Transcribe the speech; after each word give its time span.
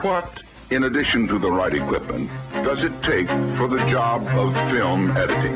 What, 0.00 0.40
in 0.70 0.84
addition 0.84 1.28
to 1.28 1.38
the 1.38 1.50
right 1.50 1.72
equipment, 1.72 2.28
does 2.52 2.82
it 2.82 2.92
take 3.02 3.26
for 3.56 3.68
the 3.68 3.78
job 3.90 4.22
of 4.26 4.52
film 4.70 5.16
editing? 5.16 5.54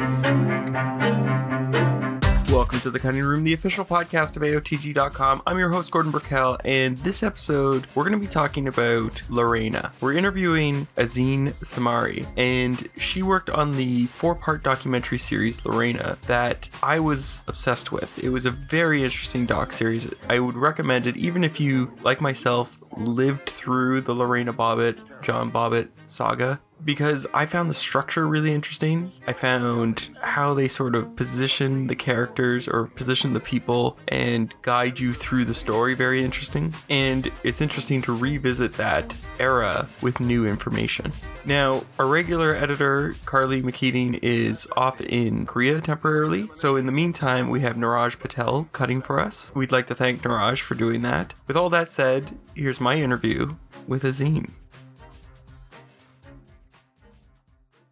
Welcome 2.52 2.80
to 2.80 2.90
the 2.90 2.98
Cutting 2.98 3.22
Room, 3.22 3.44
the 3.44 3.52
official 3.52 3.84
podcast 3.84 4.36
of 4.36 4.42
AOTG.com. 4.42 5.42
I'm 5.46 5.58
your 5.58 5.70
host, 5.70 5.90
Gordon 5.90 6.10
Burkell, 6.10 6.58
and 6.64 6.96
this 6.98 7.22
episode, 7.22 7.86
we're 7.94 8.04
going 8.04 8.18
to 8.18 8.26
be 8.26 8.30
talking 8.30 8.66
about 8.66 9.22
Lorena. 9.28 9.92
We're 10.00 10.14
interviewing 10.14 10.86
Azin 10.96 11.52
Samari, 11.56 12.26
and 12.36 12.88
she 12.96 13.22
worked 13.22 13.50
on 13.50 13.76
the 13.76 14.06
four 14.06 14.34
part 14.34 14.62
documentary 14.62 15.18
series 15.18 15.64
Lorena 15.64 16.16
that 16.26 16.70
I 16.82 17.00
was 17.00 17.44
obsessed 17.46 17.92
with. 17.92 18.18
It 18.18 18.30
was 18.30 18.46
a 18.46 18.50
very 18.50 19.04
interesting 19.04 19.46
doc 19.46 19.72
series. 19.72 20.08
I 20.28 20.38
would 20.38 20.56
recommend 20.56 21.06
it, 21.06 21.16
even 21.16 21.44
if 21.44 21.60
you, 21.60 21.92
like 22.02 22.20
myself, 22.20 22.77
lived 22.98 23.50
through 23.50 24.02
the 24.02 24.14
Lorena 24.14 24.52
Bobbitt, 24.52 24.98
John 25.22 25.50
Bobbitt 25.50 25.88
saga 26.04 26.60
because 26.84 27.26
I 27.34 27.46
found 27.46 27.70
the 27.70 27.74
structure 27.74 28.26
really 28.26 28.52
interesting. 28.52 29.12
I 29.26 29.32
found 29.32 30.08
how 30.20 30.54
they 30.54 30.68
sort 30.68 30.94
of 30.94 31.16
position 31.16 31.86
the 31.86 31.96
characters 31.96 32.68
or 32.68 32.86
position 32.86 33.32
the 33.32 33.40
people 33.40 33.98
and 34.08 34.54
guide 34.62 35.00
you 35.00 35.14
through 35.14 35.44
the 35.44 35.54
story 35.54 35.94
very 35.94 36.24
interesting. 36.24 36.74
And 36.88 37.30
it's 37.42 37.60
interesting 37.60 38.02
to 38.02 38.16
revisit 38.16 38.76
that 38.76 39.14
era 39.38 39.88
with 40.00 40.20
new 40.20 40.46
information. 40.46 41.12
Now, 41.44 41.84
our 41.98 42.06
regular 42.06 42.54
editor, 42.54 43.16
Carly 43.24 43.62
McKeating, 43.62 44.18
is 44.22 44.66
off 44.76 45.00
in 45.00 45.46
Korea 45.46 45.80
temporarily. 45.80 46.48
So, 46.52 46.76
in 46.76 46.86
the 46.86 46.92
meantime, 46.92 47.48
we 47.48 47.60
have 47.62 47.76
Niraj 47.76 48.18
Patel 48.18 48.68
cutting 48.72 49.00
for 49.00 49.18
us. 49.18 49.50
We'd 49.54 49.72
like 49.72 49.86
to 49.86 49.94
thank 49.94 50.22
Niraj 50.22 50.60
for 50.60 50.74
doing 50.74 51.02
that. 51.02 51.34
With 51.46 51.56
all 51.56 51.70
that 51.70 51.88
said, 51.88 52.36
here's 52.54 52.80
my 52.80 52.96
interview 52.96 53.56
with 53.86 54.02
Azin. 54.02 54.50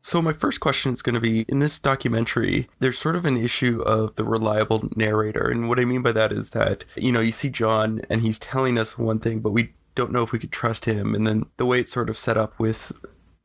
So, 0.07 0.23
my 0.23 0.33
first 0.33 0.61
question 0.61 0.93
is 0.93 1.03
going 1.03 1.17
to 1.17 1.21
be 1.21 1.45
in 1.49 1.59
this 1.59 1.81
documentary, 1.81 2.69
there's 2.79 2.97
sort 2.97 3.17
of 3.17 3.27
an 3.27 3.37
issue 3.37 3.83
of 3.83 4.15
the 4.15 4.23
reliable 4.23 4.89
narrator. 4.95 5.49
And 5.49 5.69
what 5.69 5.81
I 5.81 5.85
mean 5.85 6.03
by 6.03 6.13
that 6.13 6.31
is 6.31 6.51
that, 6.51 6.85
you 6.95 7.11
know, 7.11 7.19
you 7.19 7.33
see 7.33 7.51
John 7.51 8.03
and 8.09 8.21
he's 8.21 8.39
telling 8.39 8.79
us 8.79 8.97
one 8.97 9.19
thing, 9.19 9.41
but 9.41 9.51
we 9.51 9.73
don't 9.97 10.13
know 10.13 10.23
if 10.23 10.31
we 10.31 10.39
could 10.39 10.53
trust 10.53 10.85
him. 10.85 11.13
And 11.13 11.27
then 11.27 11.47
the 11.57 11.67
way 11.67 11.81
it's 11.81 11.91
sort 11.91 12.09
of 12.09 12.17
set 12.17 12.37
up 12.37 12.57
with 12.57 12.93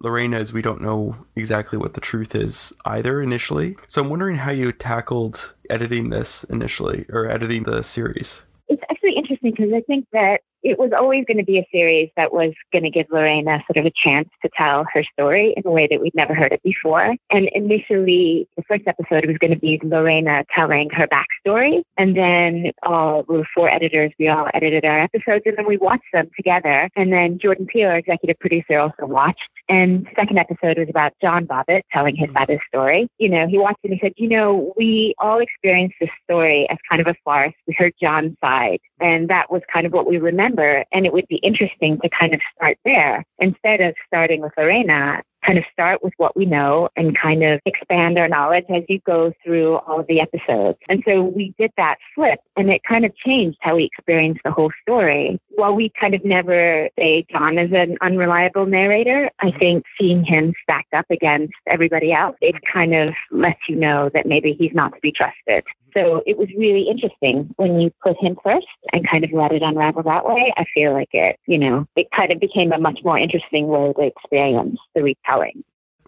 Lorena 0.03 0.37
is 0.37 0.53
we 0.53 0.61
don't 0.61 0.83
know 0.83 1.25
exactly 1.35 1.79
what 1.79 1.95
the 1.95 1.99
truth 1.99 2.35
is 2.35 2.71
either 2.85 3.23
initially. 3.23 3.75
So, 3.87 4.03
I'm 4.03 4.11
wondering 4.11 4.35
how 4.35 4.51
you 4.51 4.71
tackled 4.71 5.55
editing 5.67 6.11
this 6.11 6.43
initially 6.43 7.07
or 7.09 7.27
editing 7.27 7.63
the 7.63 7.81
series. 7.81 8.43
It's 8.67 8.83
actually 8.91 9.15
interesting 9.17 9.49
because 9.49 9.73
I 9.73 9.81
think 9.87 10.05
that 10.13 10.41
it 10.63 10.77
was 10.79 10.91
always 10.97 11.25
going 11.25 11.37
to 11.37 11.43
be 11.43 11.57
a 11.57 11.67
series 11.71 12.09
that 12.15 12.33
was 12.33 12.53
going 12.71 12.83
to 12.83 12.89
give 12.89 13.07
Lorena 13.11 13.63
sort 13.67 13.77
of 13.77 13.85
a 13.85 13.91
chance 14.03 14.29
to 14.41 14.49
tell 14.57 14.85
her 14.93 15.03
story 15.13 15.53
in 15.57 15.63
a 15.65 15.71
way 15.71 15.87
that 15.89 16.01
we'd 16.01 16.15
never 16.15 16.33
heard 16.33 16.51
it 16.51 16.61
before. 16.63 17.15
And 17.29 17.49
initially, 17.53 18.47
the 18.57 18.63
first 18.63 18.83
episode 18.87 19.25
was 19.25 19.37
going 19.37 19.53
to 19.53 19.59
be 19.59 19.79
Lorena 19.83 20.43
telling 20.53 20.89
her 20.91 21.07
backstory. 21.07 21.81
And 21.97 22.15
then 22.15 22.71
all, 22.83 23.23
we 23.27 23.37
were 23.37 23.47
four 23.55 23.69
editors, 23.69 24.11
we 24.19 24.27
all 24.27 24.47
edited 24.53 24.85
our 24.85 25.01
episodes 25.01 25.43
and 25.45 25.57
then 25.57 25.67
we 25.67 25.77
watched 25.77 26.03
them 26.13 26.29
together. 26.35 26.89
And 26.95 27.11
then 27.11 27.39
Jordan 27.39 27.65
Peele, 27.65 27.89
our 27.89 27.97
executive 27.97 28.39
producer, 28.39 28.79
also 28.79 29.05
watched. 29.05 29.39
And 29.69 30.07
second 30.15 30.37
episode 30.37 30.77
was 30.77 30.89
about 30.89 31.13
John 31.21 31.47
Bobbitt 31.47 31.81
telling 31.91 32.15
his 32.15 32.29
the 32.33 32.59
story. 32.67 33.07
You 33.19 33.29
know, 33.29 33.47
he 33.47 33.57
watched 33.57 33.79
and 33.83 33.93
he 33.93 33.99
said, 34.01 34.13
you 34.17 34.27
know, 34.27 34.73
we 34.75 35.13
all 35.19 35.39
experienced 35.39 35.95
this 36.01 36.09
story 36.23 36.67
as 36.69 36.77
kind 36.89 37.01
of 37.01 37.07
a 37.07 37.15
farce. 37.23 37.53
We 37.67 37.75
heard 37.77 37.93
John's 38.01 38.35
side. 38.43 38.79
And 38.99 39.29
that 39.29 39.51
was 39.51 39.61
kind 39.71 39.85
of 39.85 39.93
what 39.93 40.07
we 40.07 40.17
remember. 40.17 40.50
And 40.91 41.05
it 41.05 41.13
would 41.13 41.27
be 41.27 41.37
interesting 41.37 41.99
to 42.01 42.09
kind 42.09 42.33
of 42.33 42.41
start 42.55 42.77
there 42.85 43.25
instead 43.39 43.81
of 43.81 43.95
starting 44.07 44.41
with 44.41 44.51
Lorena 44.57 45.21
kind 45.45 45.57
of 45.57 45.63
start 45.71 46.03
with 46.03 46.13
what 46.17 46.35
we 46.35 46.45
know 46.45 46.89
and 46.95 47.17
kind 47.17 47.43
of 47.43 47.59
expand 47.65 48.17
our 48.17 48.27
knowledge 48.27 48.65
as 48.69 48.83
you 48.87 48.99
go 49.05 49.33
through 49.43 49.77
all 49.77 49.99
of 49.99 50.07
the 50.07 50.19
episodes. 50.19 50.77
And 50.89 51.03
so 51.07 51.23
we 51.23 51.53
did 51.57 51.71
that 51.77 51.97
flip 52.15 52.39
and 52.55 52.69
it 52.69 52.81
kind 52.87 53.05
of 53.05 53.15
changed 53.15 53.57
how 53.61 53.75
we 53.75 53.85
experienced 53.85 54.41
the 54.43 54.51
whole 54.51 54.71
story. 54.81 55.39
While 55.49 55.75
we 55.75 55.91
kind 55.99 56.13
of 56.13 56.23
never 56.23 56.89
say 56.97 57.25
John 57.31 57.57
is 57.57 57.71
an 57.73 57.97
unreliable 58.01 58.65
narrator, 58.65 59.29
I 59.39 59.51
think 59.51 59.85
seeing 59.99 60.23
him 60.23 60.53
stacked 60.63 60.93
up 60.93 61.05
against 61.09 61.53
everybody 61.67 62.13
else, 62.13 62.35
it 62.41 62.55
kind 62.71 62.95
of 62.95 63.13
lets 63.31 63.59
you 63.67 63.75
know 63.75 64.09
that 64.13 64.25
maybe 64.25 64.55
he's 64.57 64.73
not 64.73 64.93
to 64.93 64.99
be 65.01 65.11
trusted. 65.11 65.63
So 65.95 66.23
it 66.25 66.37
was 66.37 66.47
really 66.57 66.87
interesting 66.89 67.53
when 67.57 67.79
you 67.79 67.91
put 68.01 68.17
him 68.17 68.37
first 68.43 68.67
and 68.93 69.07
kind 69.07 69.23
of 69.23 69.31
let 69.33 69.51
it 69.51 69.61
unravel 69.61 70.03
that 70.03 70.25
way. 70.25 70.53
I 70.57 70.65
feel 70.73 70.93
like 70.93 71.09
it, 71.13 71.37
you 71.47 71.57
know, 71.57 71.85
it 71.95 72.07
kind 72.15 72.31
of 72.31 72.39
became 72.39 72.71
a 72.71 72.79
much 72.79 72.99
more 73.03 73.17
interesting 73.17 73.67
way 73.67 73.93
to 73.93 74.01
experience 74.01 74.79
the 74.95 75.03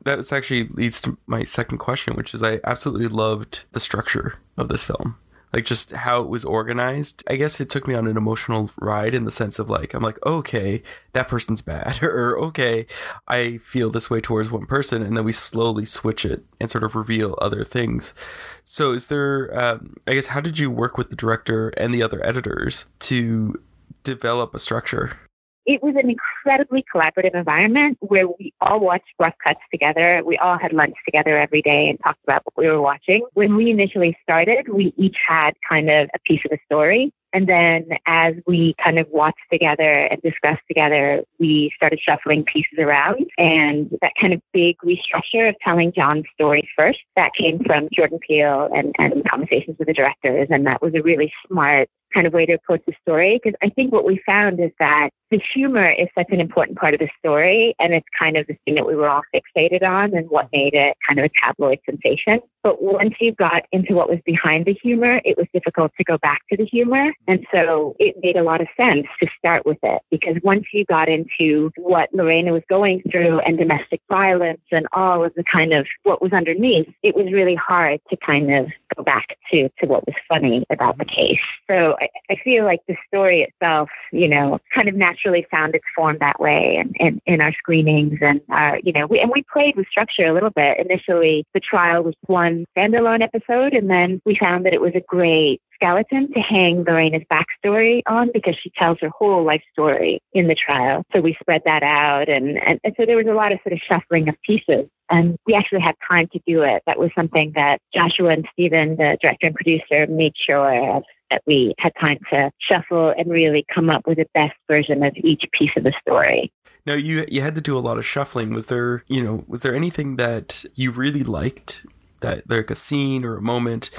That 0.04 0.32
actually 0.32 0.68
leads 0.68 1.02
to 1.02 1.18
my 1.28 1.44
second 1.44 1.78
question, 1.78 2.16
which 2.16 2.34
is 2.34 2.44
I 2.44 2.60
absolutely 2.64 3.08
loved 3.08 3.64
the 3.72 3.80
structure 3.80 4.40
of 4.58 4.68
this 4.68 4.84
film 4.84 5.16
like 5.54 5.66
just 5.66 5.92
how 5.92 6.22
it 6.22 6.28
was 6.28 6.44
organized. 6.44 7.24
I 7.28 7.36
guess 7.36 7.62
it 7.62 7.70
took 7.70 7.88
me 7.88 7.94
on 7.94 8.08
an 8.08 8.18
emotional 8.18 8.72
ride 8.82 9.14
in 9.14 9.24
the 9.24 9.32
sense 9.32 9.60
of 9.60 9.70
like, 9.70 9.94
I'm 9.94 10.02
like, 10.02 10.18
okay, 10.26 10.82
that 11.14 11.28
person's 11.28 11.62
bad, 11.62 12.00
or 12.04 12.38
okay, 12.40 12.88
I 13.28 13.60
feel 13.60 13.92
this 13.92 14.10
way 14.10 14.20
towards 14.20 14.50
one 14.50 14.66
person, 14.66 15.04
and 15.04 15.16
then 15.16 15.24
we 15.24 15.32
slowly 15.32 15.86
switch 15.86 16.26
it 16.26 16.44
and 16.60 16.70
sort 16.70 16.84
of 16.84 16.96
reveal 16.96 17.38
other 17.40 17.64
things. 17.64 18.16
So, 18.64 18.94
is 18.94 19.08
there, 19.08 19.58
um, 19.58 19.98
I 20.08 20.16
guess, 20.16 20.28
how 20.28 20.42
did 20.42 20.58
you 20.58 20.72
work 20.72 20.98
with 20.98 21.12
the 21.12 21.16
director 21.16 21.70
and 21.78 21.94
the 21.94 22.02
other 22.02 22.26
editors 22.26 22.86
to 23.00 23.62
develop 24.04 24.56
a 24.56 24.60
structure? 24.60 25.20
It 25.66 25.82
was 25.82 25.96
an 25.96 26.10
incredibly 26.10 26.84
collaborative 26.94 27.36
environment 27.36 27.98
where 28.02 28.28
we 28.28 28.54
all 28.62 28.80
watched 28.80 29.14
rough 29.20 29.36
cuts 29.44 29.60
together. 29.72 30.22
We 30.26 30.38
all 30.38 30.58
had 30.58 30.74
lunch 30.74 30.96
together 31.06 31.38
every 31.38 31.62
day 31.62 31.90
and 31.90 32.00
talked 32.04 32.24
about 32.24 32.44
what 32.46 32.58
we 32.58 32.68
were 32.70 32.82
watching. 32.82 33.26
When 33.34 33.56
we 33.56 33.70
initially 33.70 34.18
started, 34.24 34.68
we 34.70 34.94
each 34.98 35.18
had 35.28 35.52
kind 35.68 35.90
of 35.90 36.10
a 36.14 36.20
piece 36.26 36.42
of 36.46 36.52
the 36.52 36.60
story. 36.66 37.14
And 37.34 37.48
then 37.48 37.88
as 38.06 38.36
we 38.46 38.76
kind 38.84 39.00
of 39.00 39.08
watched 39.10 39.38
together 39.52 39.92
and 39.92 40.22
discussed 40.22 40.62
together, 40.68 41.24
we 41.40 41.72
started 41.76 42.00
shuffling 42.00 42.44
pieces 42.44 42.78
around. 42.78 43.26
And 43.40 43.90
that 44.02 44.12
kind 44.22 44.34
of 44.34 44.42
big 44.54 44.78
restructure 44.86 45.50
of 45.50 45.56
telling 45.64 45.92
John's 45.94 46.26
story 46.36 46.70
first, 46.78 47.00
that 47.16 47.32
came 47.34 47.64
from 47.64 47.90
Jordan 47.92 48.20
Peele 48.20 48.70
and, 48.76 48.94
and 49.00 49.28
conversations 49.28 49.78
with 49.80 49.88
the 49.88 49.94
directors. 49.96 50.48
And 50.52 50.68
that 50.68 50.82
was 50.82 50.94
a 50.94 51.02
really 51.02 51.34
smart 51.48 51.90
kind 52.14 52.28
of 52.28 52.34
way 52.34 52.46
to 52.46 52.54
approach 52.54 52.82
the 52.86 52.94
story. 53.02 53.40
Because 53.42 53.58
I 53.62 53.70
think 53.70 53.92
what 53.92 54.06
we 54.06 54.22
found 54.26 54.60
is 54.60 54.72
that 54.80 55.10
the 55.32 55.42
humor 55.54 55.90
is 55.90 56.08
such 56.16 56.28
an 56.30 56.40
important 56.40 56.78
part 56.78 56.94
of 56.94 57.00
the 57.00 57.10
story. 57.18 57.76
And 57.80 57.94
it's 57.94 58.08
kind 58.18 58.38
of 58.38 58.46
the 58.48 58.56
thing 58.66 58.76
that 58.76 58.86
we 58.86 58.96
were 58.96 59.10
all 59.10 59.24
fixated 59.34 59.84
on 59.84 60.14
and 60.16 60.30
what 60.30 60.50
made 60.54 60.74
it 60.74 60.96
kind 61.08 61.20
of 61.20 61.26
a 61.26 61.30
tabloid 61.44 61.80
sensation. 61.90 62.40
But 62.62 62.82
once 62.82 63.16
you 63.20 63.34
got 63.34 63.64
into 63.72 63.94
what 63.96 64.10
was 64.10 64.20
behind 64.26 64.66
the 64.66 64.74
humor, 64.82 65.22
it 65.26 65.38
was 65.38 65.48
difficult 65.54 65.92
to 65.98 66.04
go 66.04 66.18
back 66.20 66.42
to 66.50 66.58
the 66.58 66.66
humor. 66.66 67.12
And 67.28 67.46
so 67.52 67.96
it 68.00 68.16
made 68.22 68.38
a 68.38 68.44
lot 68.44 68.62
of 68.62 68.68
sense 68.78 69.08
to 69.22 69.28
start 69.38 69.66
with 69.66 69.80
it 69.84 70.02
because 70.12 70.36
once 70.44 70.66
you 70.72 70.86
got 70.86 71.10
into 71.10 71.72
what 71.78 72.10
Lorena 72.14 72.54
was 72.54 72.64
going 72.70 73.02
through 73.12 73.40
and 73.40 73.58
domestic 73.58 74.02
violence 74.10 74.62
and 74.72 74.88
all 74.94 75.26
of 75.26 75.34
the 75.36 75.44
kind 75.52 75.74
of 75.74 75.88
what 76.04 76.22
was 76.22 76.32
underneath, 76.32 76.88
it 77.02 77.16
was 77.16 77.34
really 77.34 77.56
hard 77.56 78.00
to 78.10 78.18
kind 78.18 78.54
of 78.54 78.68
go 78.96 79.04
back 79.04 79.38
to, 79.52 79.70
to 79.80 79.88
what 79.88 80.06
was 80.06 80.16
funny 80.30 80.64
about 80.70 80.98
the 80.98 81.06
case. 81.06 81.40
So 81.70 81.96
I, 82.04 82.34
I 82.34 82.38
feel 82.44 82.66
like 82.66 82.82
the 82.88 82.96
story 83.08 83.44
itself, 83.44 83.90
you 84.12 84.28
know, 84.28 84.60
kind 84.74 84.88
of 84.88 84.96
naturally 84.96 85.46
found 85.50 85.76
its 85.76 85.86
form 85.96 86.18
that 86.20 86.40
way 86.40 86.78
and 86.80 86.96
in, 87.00 87.22
in 87.26 87.42
our 87.42 87.54
screenings 87.54 88.20
and 88.22 88.42
our, 88.50 88.80
you 88.84 88.92
know, 88.94 89.08
we, 89.08 89.20
and 89.20 89.32
we 89.34 89.44
played 89.52 89.76
with 89.76 89.88
structure 89.88 90.24
a 90.24 90.34
little 90.34 90.50
bit. 90.50 90.78
Initially, 90.80 91.46
the 91.54 91.60
trial 91.60 92.04
was 92.04 92.16
one 92.28 92.66
standalone 92.78 93.22
episode 93.22 93.74
and 93.74 93.90
then 93.90 94.22
we 94.26 94.38
found 94.40 94.66
that 94.66 94.74
it 94.74 94.82
was 94.82 94.94
a 94.96 95.02
great 95.08 95.62
skeleton 95.84 96.32
to 96.34 96.40
hang 96.40 96.84
Lorena's 96.84 97.24
backstory 97.32 98.02
on 98.08 98.30
because 98.34 98.56
she 98.62 98.72
tells 98.78 99.00
her 99.02 99.10
whole 99.10 99.44
life 99.44 99.64
story 99.72 100.22
in 100.34 100.48
the 100.48 100.56
trial. 100.56 101.04
So 101.14 101.20
we 101.20 101.36
spread 101.40 101.62
that 101.66 101.84
out. 101.84 102.30
And, 102.30 102.58
and, 102.60 102.80
and 102.84 102.94
so 102.98 103.06
there 103.06 103.18
was 103.18 103.28
a 103.28 103.34
lot 103.34 103.52
of 103.52 103.60
sort 103.64 103.74
of 103.74 103.80
shuffling 103.88 104.30
of 104.30 104.36
pieces. 104.46 104.88
And 105.10 105.38
we 105.46 105.54
actually 105.54 105.82
had 105.82 105.96
time 106.10 106.28
to 106.32 106.40
do 106.48 106.64
it. 106.64 106.82
That 106.88 106.98
was 106.98 107.12
something 107.16 107.52
that 107.56 107.80
Joshua 107.94 108.30
and 108.30 108.48
Stephen, 108.54 108.96
the 108.96 109.18
director 109.22 109.48
and 109.48 109.56
producer, 109.56 110.08
made 110.08 110.34
sure 110.38 110.96
of 110.98 111.04
that 111.30 111.42
we 111.46 111.74
had 111.80 111.92
time 112.00 112.18
to 112.32 112.52
shuffle 112.60 113.14
and 113.18 113.30
really 113.30 113.66
come 113.74 113.90
up 113.90 114.08
with 114.08 114.18
the 114.18 114.26
best 114.34 114.56
version 114.68 115.04
of 115.04 115.14
each 115.18 115.44
piece 115.58 115.72
of 115.78 115.84
the 115.84 115.94
story. 116.02 116.52
Now 116.86 116.94
you 116.94 117.26
you 117.30 117.42
had 117.42 117.56
to 117.56 117.62
do 117.62 117.78
a 117.78 117.80
lot 117.80 117.98
of 117.98 118.06
shuffling. 118.06 118.54
Was 118.54 118.68
there 118.68 119.04
you 119.08 119.24
know 119.24 119.44
was 119.48 119.62
there 119.62 119.76
anything 119.76 120.18
that 120.18 120.66
you 120.76 120.92
really 120.92 121.24
liked 121.24 121.86
that 122.20 122.50
like 122.50 122.72
a 122.72 122.76
scene 122.76 123.24
or 123.24 123.38
a 123.38 123.42
moment 123.42 123.90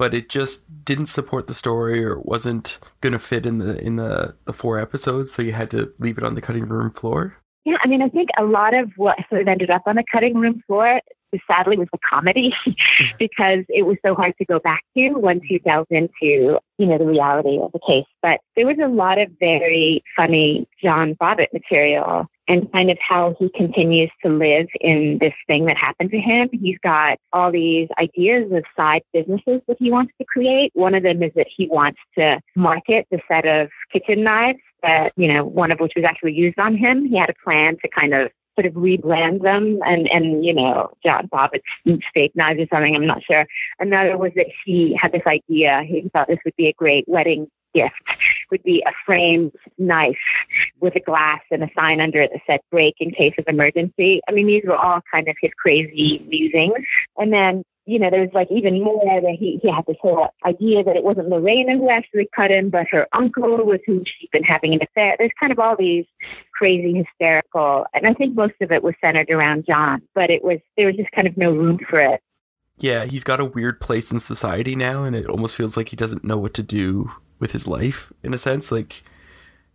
but 0.00 0.14
it 0.14 0.30
just 0.30 0.64
didn't 0.82 1.06
support 1.06 1.46
the 1.46 1.52
story 1.52 2.02
or 2.02 2.18
wasn't 2.20 2.78
going 3.02 3.12
to 3.12 3.18
fit 3.18 3.44
in 3.44 3.58
the 3.58 3.78
in 3.84 3.96
the 3.96 4.34
the 4.46 4.52
four 4.52 4.78
episodes 4.78 5.30
so 5.30 5.42
you 5.42 5.52
had 5.52 5.70
to 5.70 5.92
leave 5.98 6.16
it 6.16 6.24
on 6.24 6.34
the 6.34 6.40
cutting 6.40 6.66
room 6.66 6.90
floor 6.90 7.36
yeah 7.66 7.76
i 7.84 7.88
mean 7.88 8.00
i 8.00 8.08
think 8.08 8.30
a 8.38 8.44
lot 8.44 8.72
of 8.72 8.90
what 8.96 9.18
sort 9.28 9.42
of 9.42 9.48
ended 9.48 9.68
up 9.68 9.82
on 9.86 9.96
the 9.96 10.04
cutting 10.10 10.34
room 10.36 10.62
floor 10.66 11.00
sadly 11.46 11.76
was 11.76 11.88
the 11.92 11.98
comedy 12.08 12.52
because 13.18 13.64
it 13.68 13.86
was 13.86 13.96
so 14.04 14.14
hard 14.14 14.34
to 14.38 14.44
go 14.44 14.58
back 14.58 14.82
to 14.96 15.10
once 15.10 15.42
you 15.48 15.58
delved 15.60 15.90
into 15.90 16.58
you 16.78 16.86
know 16.86 16.98
the 16.98 17.06
reality 17.06 17.58
of 17.58 17.72
the 17.72 17.80
case 17.86 18.06
but 18.22 18.40
there 18.56 18.66
was 18.66 18.76
a 18.82 18.88
lot 18.88 19.18
of 19.18 19.28
very 19.38 20.02
funny 20.16 20.66
john 20.82 21.14
bobbitt 21.14 21.52
material 21.52 22.26
and 22.50 22.70
kind 22.72 22.90
of 22.90 22.98
how 22.98 23.36
he 23.38 23.48
continues 23.50 24.10
to 24.24 24.28
live 24.28 24.66
in 24.80 25.18
this 25.20 25.32
thing 25.46 25.66
that 25.66 25.76
happened 25.76 26.10
to 26.10 26.18
him. 26.18 26.48
He's 26.52 26.78
got 26.82 27.16
all 27.32 27.52
these 27.52 27.88
ideas 27.96 28.50
of 28.50 28.64
side 28.76 29.02
businesses 29.12 29.60
that 29.68 29.76
he 29.78 29.88
wants 29.88 30.12
to 30.18 30.24
create. 30.24 30.72
One 30.74 30.96
of 30.96 31.04
them 31.04 31.22
is 31.22 31.30
that 31.36 31.46
he 31.56 31.68
wants 31.68 32.00
to 32.18 32.40
market 32.56 33.06
the 33.12 33.20
set 33.28 33.46
of 33.46 33.68
kitchen 33.92 34.24
knives 34.24 34.58
that, 34.82 35.12
you 35.16 35.32
know, 35.32 35.44
one 35.44 35.70
of 35.70 35.78
which 35.78 35.92
was 35.94 36.04
actually 36.04 36.32
used 36.32 36.58
on 36.58 36.76
him. 36.76 37.06
He 37.06 37.16
had 37.16 37.30
a 37.30 37.34
plan 37.44 37.76
to 37.82 37.88
kind 37.88 38.14
of 38.14 38.32
sort 38.60 38.66
of 38.66 38.74
rebrand 38.74 39.42
them 39.42 39.80
and, 39.84 40.08
and 40.10 40.44
you 40.44 40.54
know, 40.54 40.90
John 41.04 41.26
Bobbitt's 41.26 41.64
steak 42.10 42.34
knives 42.34 42.60
or 42.60 42.66
something, 42.72 42.94
I'm 42.94 43.06
not 43.06 43.22
sure. 43.22 43.46
Another 43.78 44.18
was 44.18 44.32
that 44.36 44.46
he 44.64 44.96
had 45.00 45.12
this 45.12 45.22
idea, 45.26 45.82
he 45.86 46.08
thought 46.12 46.28
this 46.28 46.38
would 46.44 46.56
be 46.56 46.68
a 46.68 46.72
great 46.72 47.04
wedding 47.08 47.48
gift 47.74 47.94
would 48.50 48.62
be 48.62 48.82
a 48.86 48.90
framed 49.06 49.52
knife 49.78 50.16
with 50.80 50.96
a 50.96 51.00
glass 51.00 51.40
and 51.50 51.62
a 51.62 51.68
sign 51.76 52.00
under 52.00 52.20
it 52.20 52.30
that 52.32 52.42
said 52.46 52.60
break 52.70 52.94
in 52.98 53.10
case 53.10 53.34
of 53.38 53.44
emergency. 53.46 54.20
I 54.28 54.32
mean, 54.32 54.46
these 54.46 54.64
were 54.66 54.76
all 54.76 55.00
kind 55.12 55.28
of 55.28 55.36
his 55.40 55.52
crazy 55.56 56.24
musings. 56.28 56.84
And 57.16 57.32
then, 57.32 57.64
you 57.90 57.98
know, 57.98 58.08
there 58.08 58.20
was 58.20 58.30
like 58.32 58.46
even 58.52 58.84
more 58.84 59.20
that 59.20 59.36
he, 59.36 59.58
he 59.60 59.68
had 59.68 59.84
this 59.88 59.96
whole 60.00 60.28
idea 60.46 60.84
that 60.84 60.94
it 60.94 61.02
wasn't 61.02 61.28
Lorena 61.28 61.76
who 61.76 61.90
actually 61.90 62.28
cut 62.36 62.52
him, 62.52 62.70
but 62.70 62.86
her 62.88 63.08
uncle 63.12 63.66
with 63.66 63.80
whom 63.84 64.04
she'd 64.04 64.30
been 64.30 64.44
having 64.44 64.72
an 64.72 64.80
affair. 64.80 65.16
There's 65.18 65.32
kind 65.40 65.50
of 65.50 65.58
all 65.58 65.76
these 65.76 66.04
crazy, 66.54 66.94
hysterical, 66.94 67.86
and 67.92 68.06
I 68.06 68.14
think 68.14 68.36
most 68.36 68.54
of 68.60 68.70
it 68.70 68.84
was 68.84 68.94
centered 69.00 69.28
around 69.28 69.66
John, 69.66 70.02
but 70.14 70.30
it 70.30 70.44
was, 70.44 70.60
there 70.76 70.86
was 70.86 70.94
just 70.94 71.10
kind 71.10 71.26
of 71.26 71.36
no 71.36 71.50
room 71.50 71.80
for 71.90 72.00
it. 72.00 72.20
Yeah, 72.78 73.06
he's 73.06 73.24
got 73.24 73.40
a 73.40 73.44
weird 73.44 73.80
place 73.80 74.12
in 74.12 74.20
society 74.20 74.76
now, 74.76 75.02
and 75.02 75.16
it 75.16 75.26
almost 75.26 75.56
feels 75.56 75.76
like 75.76 75.88
he 75.88 75.96
doesn't 75.96 76.22
know 76.22 76.38
what 76.38 76.54
to 76.54 76.62
do 76.62 77.10
with 77.40 77.50
his 77.50 77.66
life 77.66 78.12
in 78.22 78.32
a 78.32 78.38
sense. 78.38 78.70
Like 78.70 79.02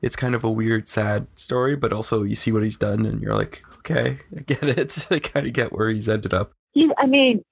it's 0.02 0.16
kind 0.16 0.36
of 0.36 0.46
a 0.46 0.52
weird, 0.52 0.88
sad 0.88 1.28
story, 1.36 1.76
but 1.76 1.92
also 1.92 2.24
you 2.24 2.36
see 2.36 2.54
what 2.54 2.64
he's 2.64 2.78
done 2.78 3.06
and 3.06 3.22
you're 3.22 3.36
like, 3.36 3.62
okay, 3.80 4.20
I 4.36 4.42
get 4.42 4.64
it. 4.64 5.08
I 5.12 5.20
kind 5.20 5.48
of 5.48 5.54
get 5.54 5.74
where 5.74 5.90
he's 5.90 6.08
ended 6.08 6.34
up. 6.34 6.54
He, 6.74 6.90
I 6.98 7.06
mean, 7.06 7.44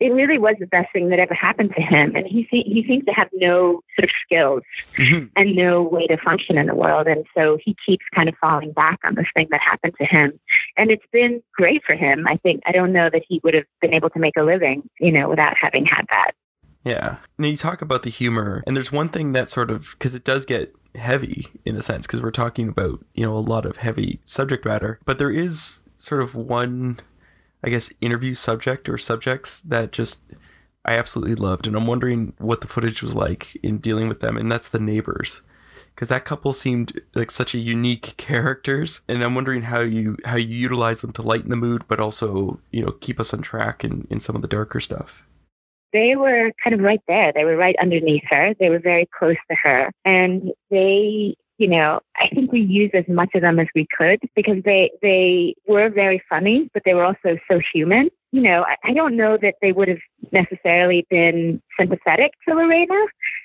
it 0.00 0.12
really 0.14 0.38
was 0.38 0.56
the 0.58 0.66
best 0.66 0.90
thing 0.92 1.10
that 1.10 1.18
ever 1.18 1.34
happened 1.34 1.72
to 1.76 1.82
him. 1.82 2.16
And 2.16 2.26
he 2.26 2.46
he 2.50 2.84
seems 2.88 3.04
to 3.04 3.12
have 3.12 3.28
no 3.34 3.82
sort 3.94 4.04
of 4.04 4.10
skills 4.24 4.62
mm-hmm. 4.96 5.26
and 5.36 5.54
no 5.54 5.82
way 5.82 6.06
to 6.06 6.16
function 6.16 6.56
in 6.56 6.66
the 6.66 6.74
world. 6.74 7.06
And 7.06 7.26
so 7.36 7.58
he 7.62 7.76
keeps 7.86 8.04
kind 8.14 8.28
of 8.28 8.34
falling 8.40 8.72
back 8.72 8.98
on 9.04 9.14
this 9.14 9.26
thing 9.34 9.48
that 9.50 9.60
happened 9.60 9.94
to 9.98 10.06
him. 10.06 10.40
And 10.76 10.90
it's 10.90 11.04
been 11.12 11.42
great 11.54 11.82
for 11.86 11.94
him. 11.94 12.26
I 12.26 12.36
think 12.38 12.62
I 12.66 12.72
don't 12.72 12.92
know 12.92 13.10
that 13.12 13.22
he 13.28 13.40
would 13.44 13.54
have 13.54 13.66
been 13.82 13.92
able 13.92 14.10
to 14.10 14.18
make 14.18 14.36
a 14.38 14.42
living, 14.42 14.88
you 14.98 15.12
know, 15.12 15.28
without 15.28 15.56
having 15.60 15.84
had 15.84 16.06
that. 16.10 16.32
Yeah. 16.82 17.16
Now 17.38 17.48
you 17.48 17.58
talk 17.58 17.82
about 17.82 18.02
the 18.02 18.10
humor, 18.10 18.64
and 18.66 18.74
there's 18.74 18.90
one 18.90 19.10
thing 19.10 19.32
that 19.32 19.50
sort 19.50 19.70
of 19.70 19.90
because 19.92 20.14
it 20.14 20.24
does 20.24 20.46
get 20.46 20.74
heavy 20.94 21.48
in 21.64 21.76
a 21.76 21.82
sense 21.82 22.06
because 22.06 22.22
we're 22.22 22.30
talking 22.30 22.68
about 22.68 23.04
you 23.14 23.24
know 23.24 23.36
a 23.36 23.38
lot 23.38 23.66
of 23.66 23.76
heavy 23.76 24.20
subject 24.24 24.64
matter, 24.64 24.98
but 25.04 25.18
there 25.18 25.30
is 25.30 25.80
sort 26.00 26.22
of 26.22 26.34
one, 26.34 26.98
I 27.62 27.70
guess, 27.70 27.92
interview 28.00 28.34
subject 28.34 28.88
or 28.88 28.98
subjects 28.98 29.60
that 29.62 29.92
just 29.92 30.22
I 30.84 30.94
absolutely 30.94 31.34
loved, 31.34 31.66
and 31.66 31.76
I'm 31.76 31.86
wondering 31.86 32.32
what 32.38 32.60
the 32.60 32.66
footage 32.66 33.02
was 33.02 33.14
like 33.14 33.56
in 33.62 33.78
dealing 33.78 34.08
with 34.08 34.20
them, 34.20 34.36
and 34.36 34.50
that's 34.50 34.68
the 34.68 34.78
neighbors. 34.78 35.42
Because 35.94 36.08
that 36.08 36.24
couple 36.24 36.52
seemed 36.54 36.98
like 37.14 37.30
such 37.30 37.54
a 37.54 37.58
unique 37.58 38.14
characters, 38.16 39.02
and 39.08 39.22
I'm 39.22 39.34
wondering 39.34 39.62
how 39.62 39.80
you 39.80 40.16
how 40.24 40.36
you 40.36 40.56
utilize 40.56 41.00
them 41.00 41.12
to 41.12 41.22
lighten 41.22 41.50
the 41.50 41.56
mood, 41.56 41.84
but 41.88 42.00
also 42.00 42.60
you 42.70 42.84
know 42.84 42.92
keep 42.92 43.20
us 43.20 43.34
on 43.34 43.42
track 43.42 43.84
in, 43.84 44.06
in 44.10 44.20
some 44.20 44.36
of 44.36 44.42
the 44.42 44.48
darker 44.48 44.80
stuff 44.80 45.24
they 45.92 46.14
were 46.16 46.52
kind 46.62 46.74
of 46.74 46.80
right 46.80 47.00
there. 47.08 47.32
They 47.34 47.44
were 47.44 47.56
right 47.56 47.76
underneath 47.80 48.22
her. 48.28 48.54
They 48.58 48.70
were 48.70 48.78
very 48.78 49.08
close 49.18 49.36
to 49.50 49.56
her. 49.62 49.90
And 50.04 50.52
they, 50.70 51.34
you 51.60 51.68
know, 51.68 52.00
I 52.16 52.28
think 52.28 52.50
we 52.52 52.60
used 52.60 52.94
as 52.94 53.06
much 53.06 53.28
of 53.34 53.42
them 53.42 53.58
as 53.60 53.68
we 53.74 53.86
could 53.96 54.18
because 54.34 54.62
they, 54.64 54.90
they 55.02 55.54
were 55.68 55.90
very 55.90 56.22
funny, 56.26 56.70
but 56.72 56.82
they 56.86 56.94
were 56.94 57.04
also 57.04 57.38
so 57.50 57.60
human 57.72 58.08
you 58.32 58.42
know, 58.42 58.64
I, 58.64 58.90
I 58.90 58.92
don't 58.92 59.16
know 59.16 59.36
that 59.42 59.56
they 59.60 59.72
would 59.72 59.88
have 59.88 59.98
necessarily 60.30 61.06
been 61.10 61.60
sympathetic 61.78 62.32
to 62.46 62.54
Lorena. 62.54 62.94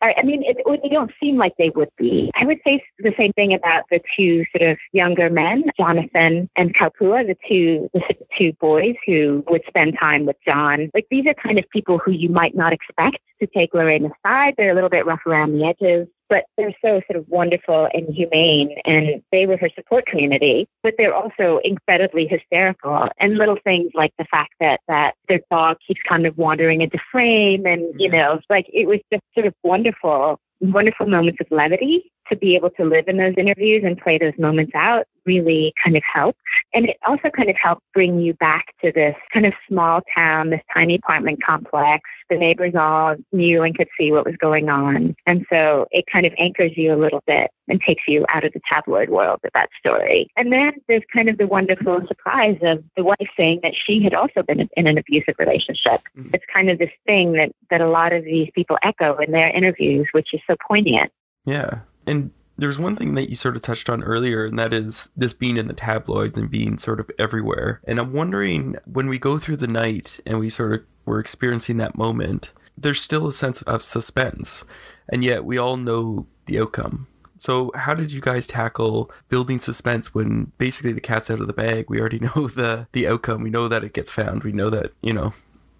I, 0.01 0.13
I 0.17 0.23
mean, 0.23 0.43
it, 0.43 0.57
they 0.83 0.89
don't 0.89 1.11
seem 1.19 1.37
like 1.37 1.53
they 1.57 1.71
would 1.71 1.89
be. 1.97 2.29
I 2.39 2.45
would 2.45 2.59
say 2.65 2.83
the 2.99 3.13
same 3.17 3.33
thing 3.33 3.53
about 3.53 3.83
the 3.89 3.99
two 4.15 4.45
sort 4.55 4.69
of 4.69 4.77
younger 4.91 5.29
men, 5.29 5.63
Jonathan 5.77 6.49
and 6.55 6.75
Kalpua, 6.75 7.25
the 7.25 7.35
two 7.47 7.89
the 7.93 8.01
two 8.37 8.53
boys 8.53 8.95
who 9.05 9.43
would 9.49 9.63
spend 9.67 9.97
time 9.99 10.25
with 10.25 10.37
John. 10.45 10.91
Like 10.93 11.07
these 11.09 11.25
are 11.25 11.33
kind 11.33 11.57
of 11.57 11.65
people 11.71 11.97
who 11.97 12.11
you 12.11 12.29
might 12.29 12.55
not 12.55 12.73
expect 12.73 13.17
to 13.39 13.47
take 13.47 13.73
Lorena's 13.73 14.11
side. 14.23 14.53
They're 14.57 14.71
a 14.71 14.75
little 14.75 14.89
bit 14.89 15.05
rough 15.05 15.25
around 15.25 15.53
the 15.53 15.65
edges 15.65 16.07
but 16.29 16.45
they're 16.57 16.75
so 16.81 17.01
sort 17.09 17.17
of 17.17 17.27
wonderful 17.27 17.87
and 17.93 18.13
humane 18.13 18.75
and 18.85 19.21
they 19.31 19.45
were 19.45 19.57
her 19.57 19.69
support 19.75 20.05
community 20.05 20.67
but 20.83 20.93
they're 20.97 21.13
also 21.13 21.59
incredibly 21.63 22.27
hysterical 22.27 23.07
and 23.19 23.37
little 23.37 23.57
things 23.63 23.91
like 23.93 24.13
the 24.17 24.25
fact 24.25 24.53
that 24.59 24.79
that 24.87 25.15
their 25.27 25.39
dog 25.51 25.77
keeps 25.87 26.01
kind 26.07 26.25
of 26.25 26.37
wandering 26.37 26.81
into 26.81 26.97
frame 27.11 27.65
and 27.65 27.99
you 27.99 28.09
know 28.09 28.39
like 28.49 28.65
it 28.73 28.87
was 28.87 28.99
just 29.11 29.23
sort 29.33 29.45
of 29.45 29.53
wonderful 29.63 30.39
wonderful 30.61 31.05
moments 31.05 31.39
of 31.41 31.47
levity 31.51 32.11
to 32.29 32.35
be 32.35 32.55
able 32.55 32.69
to 32.71 32.85
live 32.85 33.07
in 33.07 33.17
those 33.17 33.33
interviews 33.37 33.83
and 33.85 33.97
play 33.97 34.17
those 34.17 34.33
moments 34.37 34.73
out 34.75 35.05
really 35.25 35.73
kind 35.83 35.97
of 35.97 36.03
helped. 36.11 36.39
And 36.73 36.85
it 36.85 36.97
also 37.07 37.29
kind 37.29 37.49
of 37.49 37.55
helped 37.61 37.81
bring 37.93 38.19
you 38.19 38.33
back 38.35 38.67
to 38.83 38.91
this 38.91 39.15
kind 39.33 39.45
of 39.45 39.53
small 39.67 40.01
town, 40.13 40.49
this 40.49 40.61
tiny 40.73 40.95
apartment 40.95 41.43
complex. 41.43 42.03
The 42.29 42.37
neighbors 42.37 42.73
all 42.75 43.15
knew 43.31 43.63
and 43.63 43.77
could 43.77 43.87
see 43.99 44.11
what 44.11 44.25
was 44.25 44.35
going 44.37 44.69
on. 44.69 45.15
And 45.25 45.45
so 45.49 45.87
it 45.91 46.05
kind 46.11 46.25
of 46.25 46.33
anchors 46.37 46.71
you 46.75 46.93
a 46.93 46.97
little 46.97 47.23
bit 47.27 47.51
and 47.67 47.81
takes 47.81 48.03
you 48.07 48.25
out 48.29 48.43
of 48.43 48.53
the 48.53 48.61
tabloid 48.67 49.09
world 49.09 49.39
of 49.43 49.51
that 49.53 49.69
story. 49.79 50.29
And 50.35 50.51
then 50.51 50.73
there's 50.87 51.03
kind 51.13 51.29
of 51.29 51.37
the 51.37 51.47
wonderful 51.47 52.01
surprise 52.07 52.57
of 52.61 52.83
the 52.95 53.03
wife 53.03 53.29
saying 53.37 53.59
that 53.63 53.73
she 53.75 54.03
had 54.03 54.13
also 54.13 54.43
been 54.43 54.67
in 54.75 54.87
an 54.87 54.97
abusive 54.97 55.35
relationship. 55.39 56.01
Mm-hmm. 56.17 56.29
It's 56.33 56.45
kind 56.53 56.69
of 56.69 56.79
this 56.79 56.91
thing 57.05 57.33
that, 57.33 57.51
that 57.69 57.81
a 57.81 57.89
lot 57.89 58.13
of 58.13 58.23
these 58.23 58.49
people 58.53 58.77
echo 58.83 59.17
in 59.17 59.31
their 59.31 59.49
interviews, 59.49 60.07
which 60.11 60.33
is 60.33 60.41
so 60.47 60.55
poignant. 60.67 61.11
Yeah. 61.45 61.79
And 62.05 62.31
there's 62.57 62.79
one 62.79 62.95
thing 62.95 63.15
that 63.15 63.29
you 63.29 63.35
sort 63.35 63.55
of 63.55 63.61
touched 63.61 63.89
on 63.89 64.03
earlier, 64.03 64.45
and 64.45 64.57
that 64.57 64.73
is 64.73 65.09
this 65.15 65.33
being 65.33 65.57
in 65.57 65.67
the 65.67 65.73
tabloids 65.73 66.37
and 66.37 66.49
being 66.49 66.77
sort 66.77 66.99
of 66.99 67.09
everywhere. 67.19 67.81
And 67.85 67.99
I'm 67.99 68.13
wondering 68.13 68.77
when 68.85 69.07
we 69.07 69.19
go 69.19 69.37
through 69.37 69.57
the 69.57 69.67
night 69.67 70.19
and 70.25 70.39
we 70.39 70.49
sort 70.49 70.73
of 70.73 70.81
were 71.05 71.19
experiencing 71.19 71.77
that 71.77 71.97
moment, 71.97 72.51
there's 72.77 73.01
still 73.01 73.27
a 73.27 73.33
sense 73.33 73.61
of 73.63 73.83
suspense, 73.83 74.63
and 75.09 75.23
yet 75.23 75.45
we 75.45 75.57
all 75.57 75.77
know 75.77 76.27
the 76.45 76.59
outcome. 76.59 77.07
So, 77.37 77.71
how 77.75 77.93
did 77.93 78.11
you 78.11 78.21
guys 78.21 78.47
tackle 78.47 79.11
building 79.29 79.59
suspense 79.59 80.13
when 80.15 80.51
basically 80.57 80.93
the 80.93 81.01
cat's 81.01 81.29
out 81.29 81.41
of 81.41 81.47
the 81.47 81.53
bag? 81.53 81.89
We 81.89 81.99
already 81.99 82.19
know 82.35 82.47
the 82.47 82.87
the 82.91 83.07
outcome. 83.07 83.43
We 83.43 83.49
know 83.49 83.67
that 83.67 83.83
it 83.83 83.93
gets 83.93 84.11
found. 84.11 84.43
We 84.43 84.51
know 84.51 84.69
that 84.69 84.93
you 85.01 85.13
know 85.13 85.33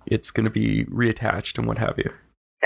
it's 0.05 0.32
going 0.32 0.46
to 0.46 0.51
be 0.51 0.86
reattached 0.86 1.58
and 1.58 1.67
what 1.67 1.77
have 1.77 1.98
you. 1.98 2.13